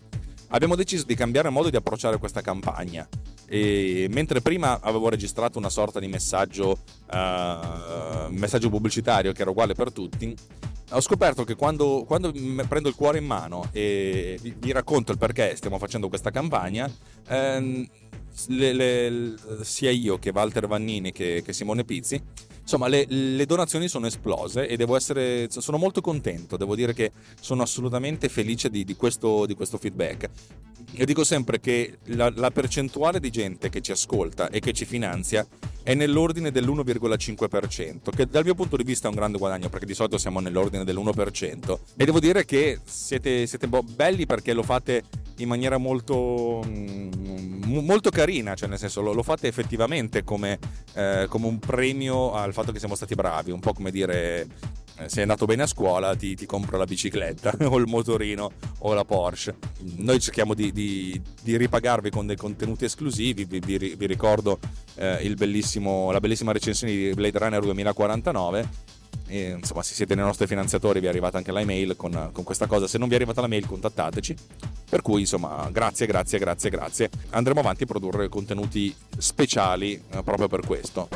abbiamo 0.49 0.75
deciso 0.75 1.03
di 1.05 1.15
cambiare 1.15 1.49
modo 1.49 1.69
di 1.69 1.75
approcciare 1.75 2.17
questa 2.19 2.39
campagna. 2.39 3.05
E 3.47 4.07
mentre 4.11 4.41
prima 4.41 4.79
avevo 4.81 5.09
registrato 5.09 5.57
una 5.57 5.69
sorta 5.69 5.99
di 5.99 6.07
messaggio, 6.07 6.79
uh, 7.11 8.29
messaggio 8.29 8.69
pubblicitario 8.69 9.31
che 9.31 9.41
era 9.41 9.51
uguale 9.51 9.73
per 9.73 9.91
tutti, 9.91 10.35
ho 10.91 11.01
scoperto 11.01 11.43
che 11.43 11.55
quando, 11.55 12.03
quando 12.05 12.31
prendo 12.67 12.89
il 12.89 12.95
cuore 12.95 13.17
in 13.17 13.25
mano 13.25 13.69
e 13.71 14.39
vi, 14.41 14.71
racconto 14.71 15.11
il 15.11 15.17
perché 15.17 15.55
stiamo 15.55 15.79
facendo 15.79 16.09
questa 16.09 16.31
campagna, 16.31 16.89
ehm, 17.27 17.87
le, 18.47 18.73
le, 18.73 19.35
sia 19.61 19.89
io 19.89 20.19
che 20.19 20.31
Walter 20.33 20.67
Vannini 20.67 21.11
che, 21.11 21.41
che 21.43 21.53
Simone 21.53 21.85
Pizzi 21.85 22.21
insomma 22.61 22.87
le, 22.87 23.05
le, 23.07 23.45
donazioni 23.45 23.87
sono 23.87 24.07
esplose 24.07 24.67
e 24.67 24.75
devo 24.75 24.95
essere 24.95 25.47
sono 25.49 25.77
molto 25.77 26.01
contento. 26.01 26.57
Devo 26.57 26.75
dire 26.75 26.93
che 26.93 27.11
sono 27.39 27.61
assolutamente 27.63 28.27
felice 28.27 28.69
di, 28.69 28.83
di, 28.83 28.95
questo, 28.95 29.45
di 29.45 29.53
questo, 29.53 29.77
feedback 29.77 30.29
io 30.91 31.05
dico 31.05 31.23
sempre 31.23 31.59
che 31.59 31.97
la, 32.05 32.31
la, 32.35 32.51
percentuale 32.51 33.19
di 33.19 33.29
gente 33.29 33.69
che 33.69 33.81
ci 33.81 33.91
ascolta 33.91 34.49
e 34.49 34.59
che 34.59 34.71
ci 34.71 34.85
finanzia 34.85 35.45
è 35.83 35.93
nell'ordine 35.93 36.51
dell'1,5% 36.51 38.09
che 38.15 38.25
dal 38.27 38.43
mio 38.43 38.55
punto 38.55 38.77
di 38.77 38.83
vista 38.83 39.07
è 39.07 39.09
un 39.09 39.15
grande 39.15 39.37
guadagno 39.37 39.69
perché 39.69 39.85
di 39.85 39.93
solito 39.93 40.17
siamo 40.17 40.39
nell'ordine 40.39 40.83
dell'1% 40.83 41.77
e 41.95 42.05
devo 42.05 42.19
dire 42.19 42.45
che 42.45 42.79
siete, 42.83 43.45
siete 43.45 43.67
belli 43.67 44.25
perché 44.25 44.53
lo 44.53 44.63
fate 44.63 45.03
in 45.37 45.47
maniera 45.47 45.77
molto, 45.77 46.63
mm, 46.65 47.63
molto 47.65 48.09
carina, 48.09 48.55
cioè 48.55 48.69
nel 48.69 48.77
senso 48.77 49.01
lo, 49.01 49.11
lo 49.11 49.23
fate 49.23 49.47
effettivamente 49.47 50.23
come, 50.23 50.59
eh, 50.93 51.25
come, 51.29 51.47
un 51.47 51.59
premio 51.59 52.33
al 52.33 52.53
fatto 52.53 52.71
che 52.71 52.79
siamo 52.79 52.95
stati 52.95 53.15
bravi, 53.15 53.51
un 53.51 53.59
po' 53.59 53.73
come 53.73 53.91
dire 53.91 54.47
sei 55.07 55.23
andato 55.23 55.45
bene 55.45 55.63
a 55.63 55.67
scuola 55.67 56.15
ti, 56.15 56.35
ti, 56.35 56.45
compro 56.45 56.77
la 56.77 56.85
bicicletta 56.85 57.55
o 57.67 57.77
il 57.77 57.87
motorino 57.87 58.51
o 58.79 58.93
la 58.93 59.03
Porsche. 59.03 59.55
Noi 59.97 60.19
cerchiamo 60.19 60.53
di, 60.53 60.71
di, 60.71 61.21
di 61.41 61.57
ripagarvi 61.57 62.09
con 62.09 62.25
dei 62.25 62.37
contenuti 62.37 62.85
esclusivi, 62.85 63.45
vi, 63.45 63.59
vi, 63.59 63.77
vi 63.77 64.05
ricordo 64.05 64.59
eh, 64.95 65.27
la 65.27 66.19
bellissima 66.19 66.51
recensione 66.51 66.93
di 66.93 67.11
Blade 67.13 67.37
Runner 67.37 67.61
2049 67.61 68.69
e, 69.27 69.55
insomma, 69.57 69.83
se 69.83 69.93
siete 69.93 70.15
nei 70.15 70.23
nostri 70.23 70.47
finanziatori 70.47 70.99
vi 70.99 71.07
è 71.07 71.09
arrivata 71.09 71.37
anche 71.37 71.51
l'email 71.51 71.95
con, 71.95 72.29
con 72.31 72.43
questa 72.43 72.67
cosa. 72.67 72.87
Se 72.87 72.97
non 72.97 73.07
vi 73.07 73.13
è 73.13 73.17
arrivata 73.17 73.41
la 73.41 73.47
mail, 73.47 73.65
contattateci. 73.65 74.35
Per 74.89 75.01
cui, 75.01 75.21
insomma, 75.21 75.67
grazie, 75.71 76.05
grazie, 76.05 76.39
grazie, 76.39 76.69
grazie. 76.69 77.09
Andremo 77.31 77.59
avanti 77.59 77.83
a 77.83 77.87
produrre 77.87 78.29
contenuti 78.29 78.95
speciali 79.17 79.93
eh, 79.93 80.23
proprio 80.23 80.47
per 80.47 80.65
questo. 80.65 81.09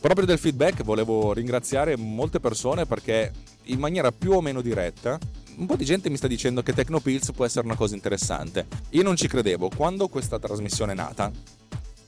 Proprio 0.00 0.26
del 0.26 0.38
feedback 0.38 0.82
volevo 0.82 1.32
ringraziare 1.32 1.96
molte 1.96 2.38
persone 2.38 2.84
perché 2.84 3.32
in 3.64 3.78
maniera 3.78 4.12
più 4.12 4.32
o 4.32 4.40
meno 4.42 4.60
diretta 4.60 5.18
un 5.56 5.66
po' 5.66 5.76
di 5.76 5.84
gente 5.84 6.10
mi 6.10 6.16
sta 6.16 6.26
dicendo 6.26 6.62
che 6.62 6.72
Tecnopills 6.72 7.32
può 7.32 7.44
essere 7.44 7.64
una 7.64 7.76
cosa 7.76 7.94
interessante. 7.94 8.66
Io 8.90 9.02
non 9.02 9.16
ci 9.16 9.28
credevo. 9.28 9.70
Quando 9.74 10.08
questa 10.08 10.38
trasmissione 10.38 10.92
è 10.92 10.96
nata, 10.96 11.30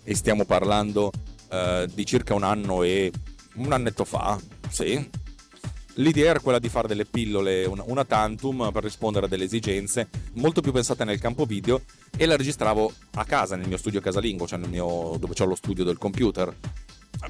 e 0.09 0.15
stiamo 0.15 0.45
parlando 0.45 1.11
uh, 1.51 1.87
di 1.93 2.07
circa 2.07 2.33
un 2.35 2.45
anno 2.45 2.85
e 2.85 3.11
un 3.57 3.73
annetto 3.73 4.05
fa, 4.05 4.39
sì. 4.69 5.25
L'idea 5.99 6.31
era 6.31 6.41
quella 6.41 6.59
di 6.59 6.69
fare 6.69 6.89
delle 6.89 7.07
pillole, 7.07 7.65
una, 7.65 8.05
tantum 8.05 8.71
per 8.71 8.83
rispondere 8.83 9.27
a 9.27 9.29
delle 9.29 9.45
esigenze, 9.45 10.09
molto 10.35 10.61
più 10.61 10.71
pensate 10.71 11.05
nel 11.05 11.19
campo 11.19 11.47
video 11.47 11.81
e 12.15 12.27
la 12.27 12.37
registravo 12.37 12.93
a 13.15 13.25
casa, 13.25 13.57
nel 13.57 13.67
mio 13.67 13.79
studio 13.79 14.01
casalingo, 14.01 14.47
cioè 14.47 14.59
mio, 14.59 15.17
dove 15.19 15.33
ho 15.39 15.45
lo 15.47 15.55
studio 15.55 15.85
del 15.85 15.97
computer. 15.97 16.55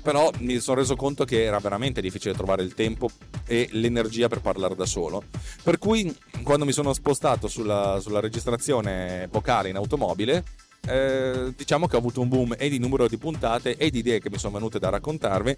Però 0.03 0.31
mi 0.39 0.59
sono 0.59 0.81
reso 0.81 0.97
conto 0.97 1.25
che 1.25 1.45
era 1.45 1.61
veramente 1.61 2.01
difficile 2.01 2.35
trovare 2.35 2.65
il 2.65 2.75
tempo 2.75 3.09
e 3.47 3.69
l'energia 3.71 4.27
per 4.27 4.41
parlare 4.41 4.75
da 4.75 4.85
solo. 4.85 5.23
Per 5.62 5.79
cui 5.79 6.12
quando 6.43 6.65
mi 6.65 6.73
sono 6.73 6.93
spostato 6.93 7.47
sulla, 7.47 8.01
sulla 8.01 8.19
registrazione 8.19 9.29
vocale 9.31 9.69
in 9.69 9.77
automobile, 9.77 10.43
eh, 10.87 11.53
diciamo 11.57 11.87
che 11.87 11.96
ho 11.96 11.99
avuto 11.99 12.20
un 12.20 12.29
boom 12.29 12.55
e 12.59 12.68
di 12.68 12.79
numero 12.79 13.09
di 13.09 13.18
puntate 13.18 13.77
e 13.77 13.90
di 13.90 13.99
idee 13.99 14.20
che 14.20 14.31
mi 14.31 14.38
sono 14.38 14.55
venute 14.55 14.79
da 14.79 14.88
raccontarvi 14.88 15.55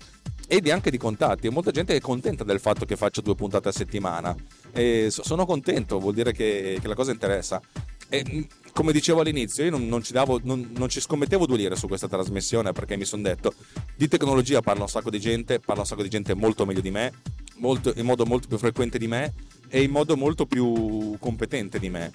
e 0.46 0.70
anche 0.70 0.90
di 0.90 0.96
contatti. 0.96 1.46
E 1.46 1.50
molta 1.50 1.70
gente 1.70 1.94
è 1.94 2.00
contenta 2.00 2.44
del 2.44 2.60
fatto 2.60 2.84
che 2.84 2.96
faccio 2.96 3.20
due 3.20 3.34
puntate 3.34 3.68
a 3.68 3.72
settimana. 3.72 4.34
E 4.72 5.08
sono 5.10 5.44
contento, 5.44 5.98
vuol 5.98 6.14
dire 6.14 6.32
che, 6.32 6.78
che 6.80 6.88
la 6.88 6.94
cosa 6.94 7.12
interessa. 7.12 7.60
E 8.08 8.24
mm, 8.26 8.42
come 8.72 8.92
dicevo 8.92 9.20
all'inizio, 9.20 9.64
io 9.64 9.70
non, 9.70 9.86
non, 9.86 10.02
ci 10.02 10.12
davo, 10.12 10.40
non, 10.42 10.70
non, 10.76 10.88
ci 10.88 11.00
scommettevo 11.00 11.46
due 11.46 11.58
lire 11.58 11.76
su 11.76 11.86
questa 11.86 12.08
trasmissione 12.08 12.72
perché 12.72 12.96
mi 12.96 13.04
sono 13.04 13.22
detto 13.22 13.52
di 13.94 14.08
tecnologia 14.08 14.62
parla 14.62 14.82
un 14.82 14.88
sacco 14.88 15.10
di 15.10 15.20
gente, 15.20 15.60
parla 15.60 15.82
un 15.82 15.86
sacco 15.86 16.02
di 16.02 16.08
gente 16.08 16.32
molto 16.34 16.64
meglio 16.64 16.80
di 16.80 16.90
me, 16.90 17.12
molto, 17.56 17.92
in 17.96 18.06
modo 18.06 18.24
molto 18.24 18.48
più 18.48 18.56
frequente 18.56 18.96
di 18.96 19.08
me 19.08 19.34
e 19.68 19.82
in 19.82 19.90
modo 19.90 20.16
molto 20.16 20.46
più 20.46 21.16
competente 21.18 21.78
di 21.78 21.90
me 21.90 22.12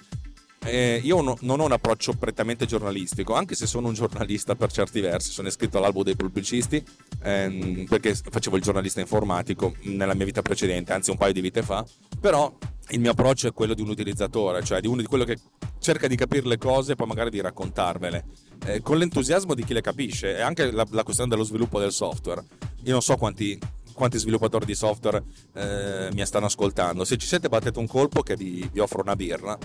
eh, 0.64 1.00
io 1.02 1.20
no, 1.20 1.36
non 1.40 1.60
ho 1.60 1.64
un 1.64 1.72
approccio 1.72 2.14
prettamente 2.14 2.66
giornalistico, 2.66 3.34
anche 3.34 3.54
se 3.54 3.66
sono 3.66 3.88
un 3.88 3.94
giornalista 3.94 4.54
per 4.54 4.72
certi 4.72 5.00
versi, 5.00 5.30
sono 5.30 5.48
iscritto 5.48 5.78
all'albo 5.78 6.02
dei 6.02 6.16
pubblicisti 6.16 6.84
ehm, 7.22 7.84
perché 7.86 8.14
facevo 8.14 8.56
il 8.56 8.62
giornalista 8.62 9.00
informatico 9.00 9.74
nella 9.82 10.14
mia 10.14 10.24
vita 10.24 10.42
precedente, 10.42 10.92
anzi 10.92 11.10
un 11.10 11.16
paio 11.16 11.32
di 11.32 11.40
vite 11.40 11.62
fa, 11.62 11.84
però 12.20 12.56
il 12.88 13.00
mio 13.00 13.12
approccio 13.12 13.48
è 13.48 13.52
quello 13.52 13.74
di 13.74 13.82
un 13.82 13.88
utilizzatore, 13.88 14.62
cioè 14.62 14.80
di 14.80 14.86
uno 14.86 15.00
di 15.00 15.06
quello 15.06 15.24
che 15.24 15.38
cerca 15.78 16.06
di 16.06 16.16
capire 16.16 16.46
le 16.46 16.58
cose 16.58 16.92
e 16.92 16.94
poi 16.94 17.06
magari 17.06 17.30
di 17.30 17.40
raccontarvele, 17.40 18.24
eh, 18.66 18.80
con 18.80 18.98
l'entusiasmo 18.98 19.54
di 19.54 19.64
chi 19.64 19.72
le 19.72 19.80
capisce 19.80 20.36
e 20.36 20.40
anche 20.40 20.70
la, 20.70 20.86
la 20.90 21.02
questione 21.02 21.30
dello 21.30 21.44
sviluppo 21.44 21.78
del 21.78 21.92
software. 21.92 22.42
Io 22.84 22.92
non 22.92 23.02
so 23.02 23.16
quanti 23.16 23.58
quanti 23.94 24.18
sviluppatori 24.18 24.66
di 24.66 24.74
software 24.74 25.22
eh, 25.54 26.08
mi 26.12 26.24
stanno 26.26 26.46
ascoltando. 26.46 27.04
Se 27.04 27.16
ci 27.16 27.26
siete 27.26 27.48
battete 27.48 27.78
un 27.78 27.86
colpo 27.86 28.22
che 28.22 28.36
vi, 28.36 28.68
vi 28.70 28.80
offro 28.80 29.00
una 29.00 29.16
birra. 29.16 29.56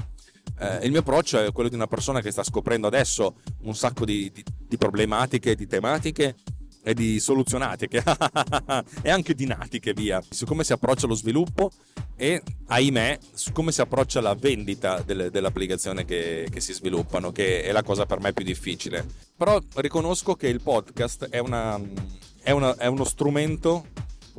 Eh, 0.59 0.85
il 0.85 0.91
mio 0.91 1.01
approccio 1.01 1.43
è 1.43 1.51
quello 1.51 1.69
di 1.69 1.75
una 1.75 1.87
persona 1.87 2.21
che 2.21 2.31
sta 2.31 2.43
scoprendo 2.43 2.87
adesso 2.87 3.35
un 3.63 3.75
sacco 3.75 4.05
di, 4.05 4.31
di, 4.31 4.43
di 4.67 4.77
problematiche, 4.77 5.55
di 5.55 5.67
tematiche 5.67 6.35
e 6.81 6.93
di 6.93 7.19
soluzionatiche 7.19 8.03
e 9.01 9.09
anche 9.09 9.33
di 9.33 9.45
natiche 9.45 9.93
via 9.93 10.23
su 10.27 10.45
come 10.45 10.63
si 10.63 10.73
approccia 10.73 11.07
lo 11.07 11.13
sviluppo 11.13 11.71
e 12.15 12.41
ahimè 12.67 13.19
su 13.33 13.51
come 13.51 13.71
si 13.71 13.81
approccia 13.81 14.21
la 14.21 14.33
vendita 14.33 15.01
delle, 15.01 15.29
dell'applicazione 15.29 16.05
che, 16.05 16.47
che, 16.49 16.59
si 16.59 16.73
sviluppano 16.73 17.31
che 17.31 17.63
è 17.63 17.71
la 17.71 17.83
cosa 17.83 18.05
per 18.05 18.19
me 18.21 18.33
più 18.33 18.45
difficile 18.45 19.05
però 19.35 19.61
riconosco 19.75 20.35
che 20.35 20.47
il 20.47 20.61
podcast 20.61 21.27
è, 21.29 21.39
una, 21.39 21.79
è, 22.41 22.51
una, 22.51 22.75
è 22.77 22.87
uno 22.87 23.03
strumento 23.03 23.85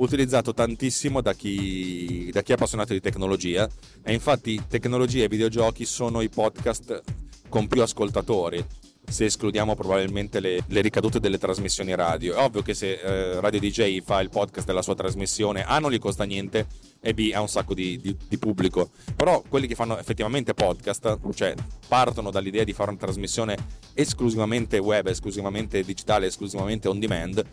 utilizzato 0.00 0.52
tantissimo 0.52 1.20
da 1.20 1.34
chi, 1.34 2.30
da 2.32 2.42
chi 2.42 2.52
è 2.52 2.54
appassionato 2.54 2.92
di 2.92 3.00
tecnologia. 3.00 3.68
E 4.02 4.12
infatti 4.12 4.60
tecnologia 4.68 5.24
e 5.24 5.28
videogiochi 5.28 5.84
sono 5.84 6.20
i 6.20 6.28
podcast 6.28 7.02
con 7.48 7.66
più 7.66 7.82
ascoltatori. 7.82 8.64
Se 9.06 9.24
escludiamo 9.24 9.74
probabilmente 9.74 10.38
le, 10.38 10.62
le, 10.68 10.80
ricadute 10.82 11.18
delle 11.18 11.38
trasmissioni 11.38 11.94
radio. 11.96 12.34
È 12.34 12.38
ovvio 12.38 12.62
che 12.62 12.74
se 12.74 12.92
eh, 12.92 13.40
Radio 13.40 13.58
DJ 13.58 14.02
fa 14.02 14.20
il 14.20 14.28
podcast 14.28 14.66
della 14.66 14.82
sua 14.82 14.94
trasmissione, 14.94 15.64
A 15.64 15.80
non 15.80 15.90
gli 15.90 15.98
costa 15.98 16.22
niente 16.22 16.66
e 17.00 17.12
B 17.12 17.32
ha 17.34 17.40
un 17.40 17.48
sacco 17.48 17.74
di, 17.74 17.98
di, 17.98 18.16
di, 18.28 18.38
pubblico, 18.38 18.90
però 19.16 19.42
quelli 19.48 19.66
che 19.66 19.74
fanno 19.74 19.98
effettivamente 19.98 20.54
podcast, 20.54 21.18
cioè 21.34 21.54
partono 21.88 22.30
dall'idea 22.30 22.62
di 22.62 22.72
fare 22.72 22.90
una 22.90 23.00
trasmissione 23.00 23.56
esclusivamente 23.94 24.78
web, 24.78 25.08
esclusivamente 25.08 25.82
digitale, 25.82 26.26
esclusivamente 26.26 26.86
on 26.86 27.00
demand, 27.00 27.44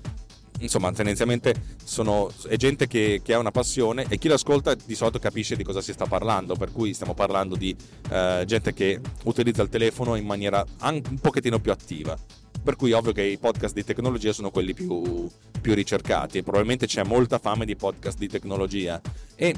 insomma, 0.60 0.92
tendenzialmente 0.92 1.54
sono, 1.84 2.32
è 2.48 2.56
gente 2.56 2.88
che, 2.88 3.22
che, 3.24 3.34
ha 3.34 3.40
una 3.40 3.52
passione 3.52 4.06
e 4.10 4.18
chi 4.18 4.28
l'ascolta 4.28 4.76
di 4.76 4.96
solito 4.96 5.20
capisce 5.20 5.56
di 5.56 5.64
cosa 5.64 5.82
si 5.82 5.94
sta 5.94 6.06
parlando, 6.06 6.56
per 6.56 6.72
cui 6.72 6.94
stiamo 6.94 7.14
parlando 7.14 7.56
di 7.56 7.76
uh, 8.10 8.44
gente 8.46 8.74
che 8.74 9.00
utilizza 9.24 9.62
il 9.62 9.70
telefono 9.70 10.16
in 10.16 10.26
maniera 10.26 10.66
anche 10.80 11.10
un 11.10 11.20
pochettino 11.20 11.60
più 11.60 11.72
attiva. 11.72 12.18
Per 12.64 12.76
cui 12.76 12.92
ovvio 12.92 13.14
che 13.14 13.22
i 13.22 13.38
podcast 13.38 13.74
di 13.74 13.84
tecnologia 13.84 14.34
sono 14.34 14.50
quelli 14.50 14.74
più, 14.74 15.30
più 15.62 15.74
ricercati 15.74 16.44
probabilmente 16.44 16.86
c'è 16.86 17.04
molta 17.04 17.38
fame 17.38 17.66
di 17.66 17.76
podcast 17.76 18.18
di 18.18 18.28
tecnologia. 18.28 19.00
E 19.36 19.56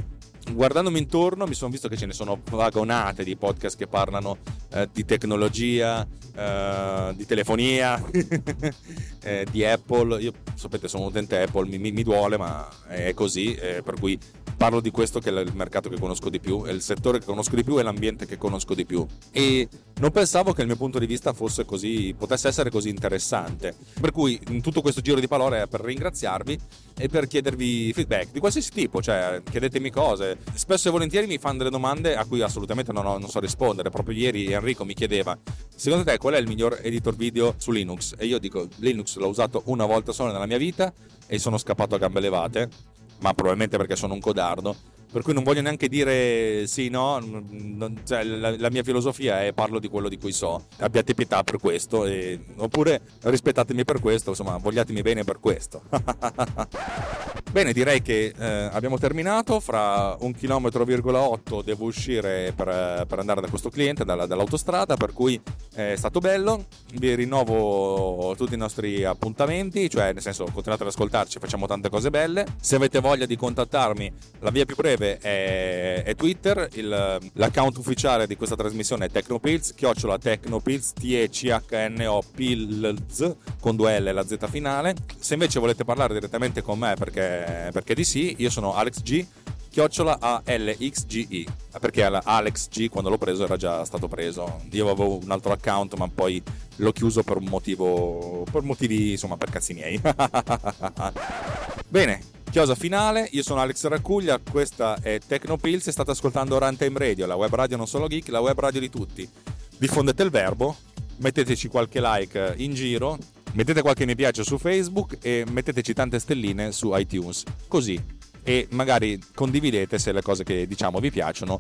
guardandomi 0.51 0.99
intorno 0.99 1.45
mi 1.45 1.53
sono 1.53 1.71
visto 1.71 1.88
che 1.88 1.97
ce 1.97 2.05
ne 2.05 2.13
sono 2.13 2.39
vagonate 2.49 3.23
di 3.23 3.35
podcast 3.35 3.77
che 3.77 3.88
parlano 3.88 4.38
eh, 4.71 4.89
di 4.91 5.05
tecnologia, 5.05 6.08
eh, 6.36 7.13
di 7.15 7.25
telefonia, 7.25 8.01
eh, 9.23 9.47
di 9.49 9.65
Apple. 9.65 10.21
Io 10.21 10.34
sapete 10.55 10.88
sono 10.88 11.05
utente 11.05 11.41
Apple, 11.41 11.67
mi, 11.67 11.77
mi, 11.77 11.91
mi 11.91 12.03
duole 12.03 12.38
ma 12.38 12.67
è 12.88 13.13
così, 13.13 13.55
eh, 13.55 13.82
per 13.84 13.99
cui 13.99 14.17
parlo 14.60 14.82
di 14.82 14.91
questo 14.91 15.22
che 15.22 15.30
è 15.30 15.39
il 15.39 15.56
mercato 15.56 15.88
che 15.88 15.98
conosco 15.98 16.30
di 16.30 16.41
più, 16.41 16.65
è 16.65 16.72
il 16.72 16.82
settore 16.82 17.19
che 17.19 17.26
conosco 17.26 17.56
di 17.56 17.63
più 17.63 17.80
e 17.80 17.82
l'ambiente 17.82 18.26
che 18.26 18.38
conosco 18.38 18.74
di 18.74 18.86
più. 18.86 19.08
E 19.32 19.69
non 20.02 20.12
pensavo 20.12 20.52
che 20.52 20.60
il 20.60 20.67
mio 20.67 20.76
punto 20.76 21.00
di 21.00 21.06
vista 21.06 21.32
fosse 21.32 21.63
così, 21.63 22.13
potesse 22.17 22.50
essere 22.50 22.69
così 22.69 22.89
interessante. 22.89 23.74
Per 24.02 24.12
cui 24.12 24.38
in 24.50 24.62
tutto 24.62 24.82
questo 24.82 25.00
giro 25.00 25.17
di 25.22 25.30
parole 25.30 25.62
è 25.62 25.67
per 25.67 25.80
ringraziarvi 25.80 26.60
e 26.98 27.08
per 27.08 27.28
chiedervi 27.28 27.93
feedback 27.93 28.32
di 28.34 28.39
qualsiasi 28.41 28.72
tipo, 28.72 29.02
cioè 29.02 29.41
chiedetemi 29.50 29.89
cose. 29.91 30.39
Spesso 30.54 30.89
e 30.89 30.91
volentieri 30.91 31.26
mi 31.26 31.38
fanno 31.38 31.60
delle 31.60 31.69
domande 31.69 32.17
a 32.17 32.26
cui 32.26 32.41
assolutamente 32.41 32.91
non, 32.91 33.06
ho, 33.06 33.17
non 33.17 33.30
so 33.30 33.39
rispondere. 33.39 33.89
Proprio 33.89 34.17
ieri 34.17 34.52
Enrico 34.52 34.84
mi 34.84 34.93
chiedeva, 34.93 35.38
secondo 35.74 36.04
te 36.04 36.17
qual 36.17 36.34
è 36.34 36.38
il 36.38 36.48
miglior 36.48 36.80
editor 36.82 37.15
video 37.15 37.54
su 37.56 37.72
Linux? 37.72 38.13
E 38.17 38.26
io 38.26 38.38
dico, 38.39 38.67
Linux 38.80 39.15
l'ho 39.15 39.30
usato 39.30 39.62
una 39.67 39.86
volta 39.86 40.12
sola 40.12 40.34
nella 40.34 40.48
mia 40.48 40.58
vita 40.58 40.91
e 41.28 41.39
sono 41.39 41.58
scappato 41.58 41.95
a 41.95 41.98
gambe 41.98 42.19
levate 42.19 42.88
ma 43.19 43.34
probabilmente 43.34 43.77
perché 43.77 43.95
sono 43.95 44.13
un 44.13 44.19
codardo. 44.19 44.75
Per 45.12 45.24
cui 45.24 45.34
non 45.34 45.43
voglio 45.43 45.62
neanche 45.62 45.88
dire 45.88 46.67
sì, 46.67 46.89
no, 46.89 47.17
non, 47.19 48.02
cioè, 48.06 48.24
la, 48.24 48.56
la, 48.56 48.69
mia 48.69 48.84
filosofia 48.84 49.43
è 49.43 49.54
parlo 49.54 49.80
di 49.80 49.88
quello 49.88 50.08
di 50.08 50.19
cui 50.19 50.32
so. 50.32 50.65
Abbiate 50.78 51.15
pietà 51.15 51.43
per 51.43 51.58
questo, 51.58 52.06
e, 52.06 52.39
oppure 52.58 53.02
rispettatemi 53.24 53.84
per 53.84 54.00
questo, 54.02 54.30
insomma, 54.30 54.58
vogliatemi 54.58 55.02
bene 55.02 55.24
per 55.24 55.39
questo. 55.39 55.82
bene, 57.52 57.74
direi 57.74 58.04
che 58.04 58.34
eh, 58.38 58.69
abbiamo 58.72 59.00
terminato. 59.00 59.60
Fra 59.60 60.15
un 60.19 60.34
chilometro 60.34 60.84
virgola 60.84 61.22
otto 61.22 61.63
devo 61.63 61.86
uscire 61.86 62.54
per, 62.56 63.06
per 63.08 63.17
andare 63.17 63.41
da 63.41 63.50
questo 63.50 63.72
cliente, 63.72 64.06
dalla, 64.06 64.28
dall'autostrada, 64.28 64.95
per 64.95 65.12
cui 65.12 65.41
è 65.74 65.95
stato 65.95 66.19
bello. 66.19 66.65
Vi 66.93 67.15
rinnovo 67.15 68.36
tutti 68.36 68.54
i 68.54 68.58
nostri 68.58 69.04
appuntamenti, 69.04 69.89
cioè 69.89 70.13
nel 70.13 70.22
senso 70.22 70.43
continuate 70.54 70.84
ad 70.84 70.89
ascoltarci, 70.89 71.39
facciamo 71.39 71.65
tante 71.65 71.89
cose 71.89 72.12
belle. 72.12 72.45
Se 72.62 72.76
avete 72.76 73.00
voglia 73.00 73.26
di 73.26 73.36
contattarmi, 73.36 74.12
la 74.41 74.52
via 74.52 74.65
più 74.65 74.76
breve 74.76 74.98
è, 75.01 76.03
è 76.03 76.15
Twitter, 76.15 76.69
il, 76.73 77.19
l'account 77.33 77.77
ufficiale 77.77 78.27
di 78.27 78.35
questa 78.35 78.55
trasmissione 78.55 79.05
è 79.05 79.09
Tecnopills, 79.09 79.73
chiocciola 79.73 80.17
Tecnopills, 80.17 80.93
T-E-C-H-N-O 80.93 82.23
Pills, 82.35 83.35
con 83.59 83.75
due 83.75 83.99
L 83.99 84.07
e 84.07 84.12
la 84.12 84.25
Z 84.25 84.38
finale. 84.49 84.95
Se 85.17 85.33
invece 85.33 85.59
volete 85.59 85.83
parlare 85.83 86.13
direttamente 86.13 86.62
con 86.62 86.79
me 86.79 86.95
perché, 86.95 87.69
perché 87.71 87.93
di 87.93 88.03
sì, 88.03 88.35
io 88.38 88.49
sono 88.49 88.73
Alex 88.73 89.01
G 89.01 89.25
chiocciola 89.69 90.17
ALXGI 90.19 91.47
perché 91.79 92.03
Alex 92.03 92.69
G 92.69 92.89
quando 92.89 93.09
l'ho 93.09 93.17
preso 93.17 93.43
era 93.43 93.55
già 93.55 93.85
stato 93.85 94.07
preso. 94.07 94.62
Io 94.71 94.89
avevo 94.89 95.19
un 95.21 95.31
altro 95.31 95.51
account 95.51 95.93
ma 95.95 96.09
poi 96.09 96.41
l'ho 96.77 96.91
chiuso 96.91 97.23
per 97.23 97.38
un 97.38 97.45
motivo 97.45 98.45
per 98.51 98.63
motivi 98.63 99.12
insomma 99.12 99.38
per 99.38 99.49
cazzi 99.49 99.73
miei. 99.73 100.01
Bene 101.88 102.38
chiosa 102.51 102.73
finale 102.73 103.27
io 103.31 103.43
sono 103.43 103.62
Alex 103.62 103.85
Raccuglia 103.85 104.39
questa 104.39 104.97
è 105.01 105.19
Tecnopills 105.19 105.85
e 105.88 105.91
state 105.91 106.12
ascoltando 106.12 106.57
Runtime 106.57 106.97
Radio 106.97 107.27
la 107.27 107.35
web 107.35 107.53
radio 107.53 107.77
non 107.77 107.88
solo 107.88 108.07
geek 108.07 108.29
la 108.29 108.39
web 108.39 108.59
radio 108.59 108.79
di 108.79 108.89
tutti. 108.89 109.29
Diffondete 109.77 110.23
il 110.23 110.31
verbo 110.31 110.75
metteteci 111.17 111.67
qualche 111.67 112.01
like 112.01 112.55
in 112.57 112.73
giro 112.73 113.17
mettete 113.53 113.81
qualche 113.81 114.05
mi 114.05 114.15
piace 114.15 114.43
su 114.43 114.57
Facebook 114.57 115.17
e 115.21 115.45
metteteci 115.47 115.93
tante 115.93 116.17
stelline 116.17 116.71
su 116.71 116.95
iTunes 116.95 117.43
così. 117.67 118.03
E 118.41 118.67
magari 118.71 119.21
condividete 119.35 119.99
se 119.99 120.12
le 120.12 120.23
cose 120.23 120.43
che 120.43 120.65
diciamo 120.65 120.99
vi 120.99 121.12
piacciono 121.12 121.59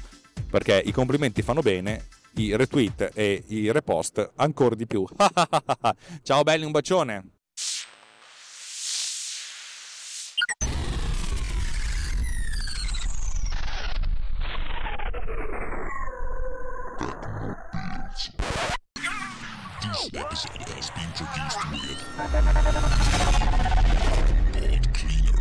perché 0.49 0.81
i 0.83 0.91
complimenti 0.91 1.43
fanno 1.43 1.61
bene 1.61 2.07
i 2.35 2.55
retweet 2.55 3.11
e 3.13 3.43
i 3.47 3.71
repost 3.71 4.31
ancora 4.37 4.73
di 4.73 4.87
più. 4.87 5.05
Ciao 6.23 6.41
belli 6.41 6.65
un 6.65 6.71
bacione 6.71 7.38
This 19.99 20.11
oh, 20.15 20.19
episode 20.19 20.61
has 20.69 20.89
been 20.91 21.11
produced 21.11 21.59
with 21.71 21.99
Pod 24.55 24.93
Cleaner. 24.93 25.33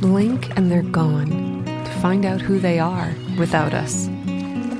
blink 0.00 0.56
and 0.56 0.70
they're 0.70 0.82
gone 0.82 1.64
to 1.66 1.90
find 2.00 2.24
out 2.24 2.40
who 2.40 2.58
they 2.58 2.78
are 2.78 3.14
without 3.38 3.74
us. 3.74 4.08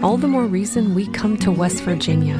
All 0.02 0.16
the 0.16 0.26
more 0.26 0.46
reason 0.46 0.94
we 0.94 1.06
come 1.08 1.36
to 1.38 1.50
West 1.50 1.82
Virginia 1.82 2.38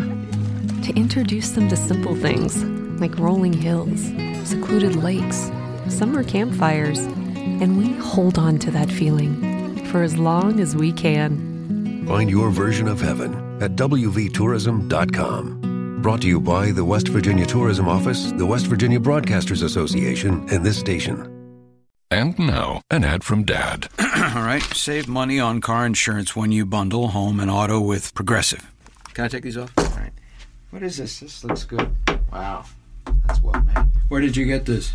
to 0.85 0.95
introduce 0.95 1.51
them 1.51 1.69
to 1.69 1.77
simple 1.77 2.14
things 2.14 2.64
like 2.99 3.19
rolling 3.19 3.53
hills, 3.53 4.01
secluded 4.49 4.97
lakes, 4.97 5.51
summer 5.88 6.25
campfires, 6.25 6.99
and 6.99 7.79
we 7.79 7.92
hold 7.94 8.38
on 8.38 8.59
to 8.59 8.70
that 8.70 8.90
feeling 8.90 9.85
for 9.87 10.03
as 10.03 10.16
long 10.16 10.61
as 10.61 10.77
we 10.77 10.92
can. 10.92 12.05
Find 12.07 12.31
your 12.31 12.51
version 12.51 12.88
of 12.88 13.01
heaven 13.01 13.62
at 13.62 13.72
WVTourism.com. 13.72 16.03
Brought 16.03 16.20
to 16.22 16.29
you 16.29 16.40
by 16.40 16.70
the 16.70 16.85
West 16.85 17.09
Virginia 17.09 17.46
Tourism 17.46 17.88
Office, 17.88 18.31
the 18.33 18.46
West 18.46 18.66
Virginia 18.66 19.01
Broadcasters 19.01 19.62
Association, 19.62 20.46
and 20.51 20.64
this 20.64 20.79
station. 20.79 21.33
And 22.11 22.38
now, 22.38 22.83
an 22.90 23.03
ad 23.03 23.25
from 23.25 23.44
Dad. 23.44 23.88
All 23.99 24.42
right, 24.42 24.62
save 24.62 25.09
money 25.09 25.40
on 25.40 25.61
car 25.61 25.85
insurance 25.85 26.37
when 26.37 26.53
you 26.53 26.64
bundle 26.64 27.09
home 27.09 27.40
and 27.40 27.51
auto 27.51 27.81
with 27.81 28.14
Progressive. 28.14 28.70
Can 29.14 29.25
I 29.25 29.29
take 29.29 29.42
these 29.42 29.57
off? 29.57 29.72
All 29.79 29.85
right. 29.96 30.12
What 30.70 30.83
is 30.83 30.99
this? 30.99 31.20
This 31.20 31.42
looks 31.42 31.64
good. 31.64 31.90
Wow, 32.31 32.64
that's 33.27 33.40
well 33.40 33.61
made. 33.62 33.87
Where 34.09 34.20
did 34.20 34.37
you 34.37 34.44
get 34.44 34.66
this? 34.66 34.94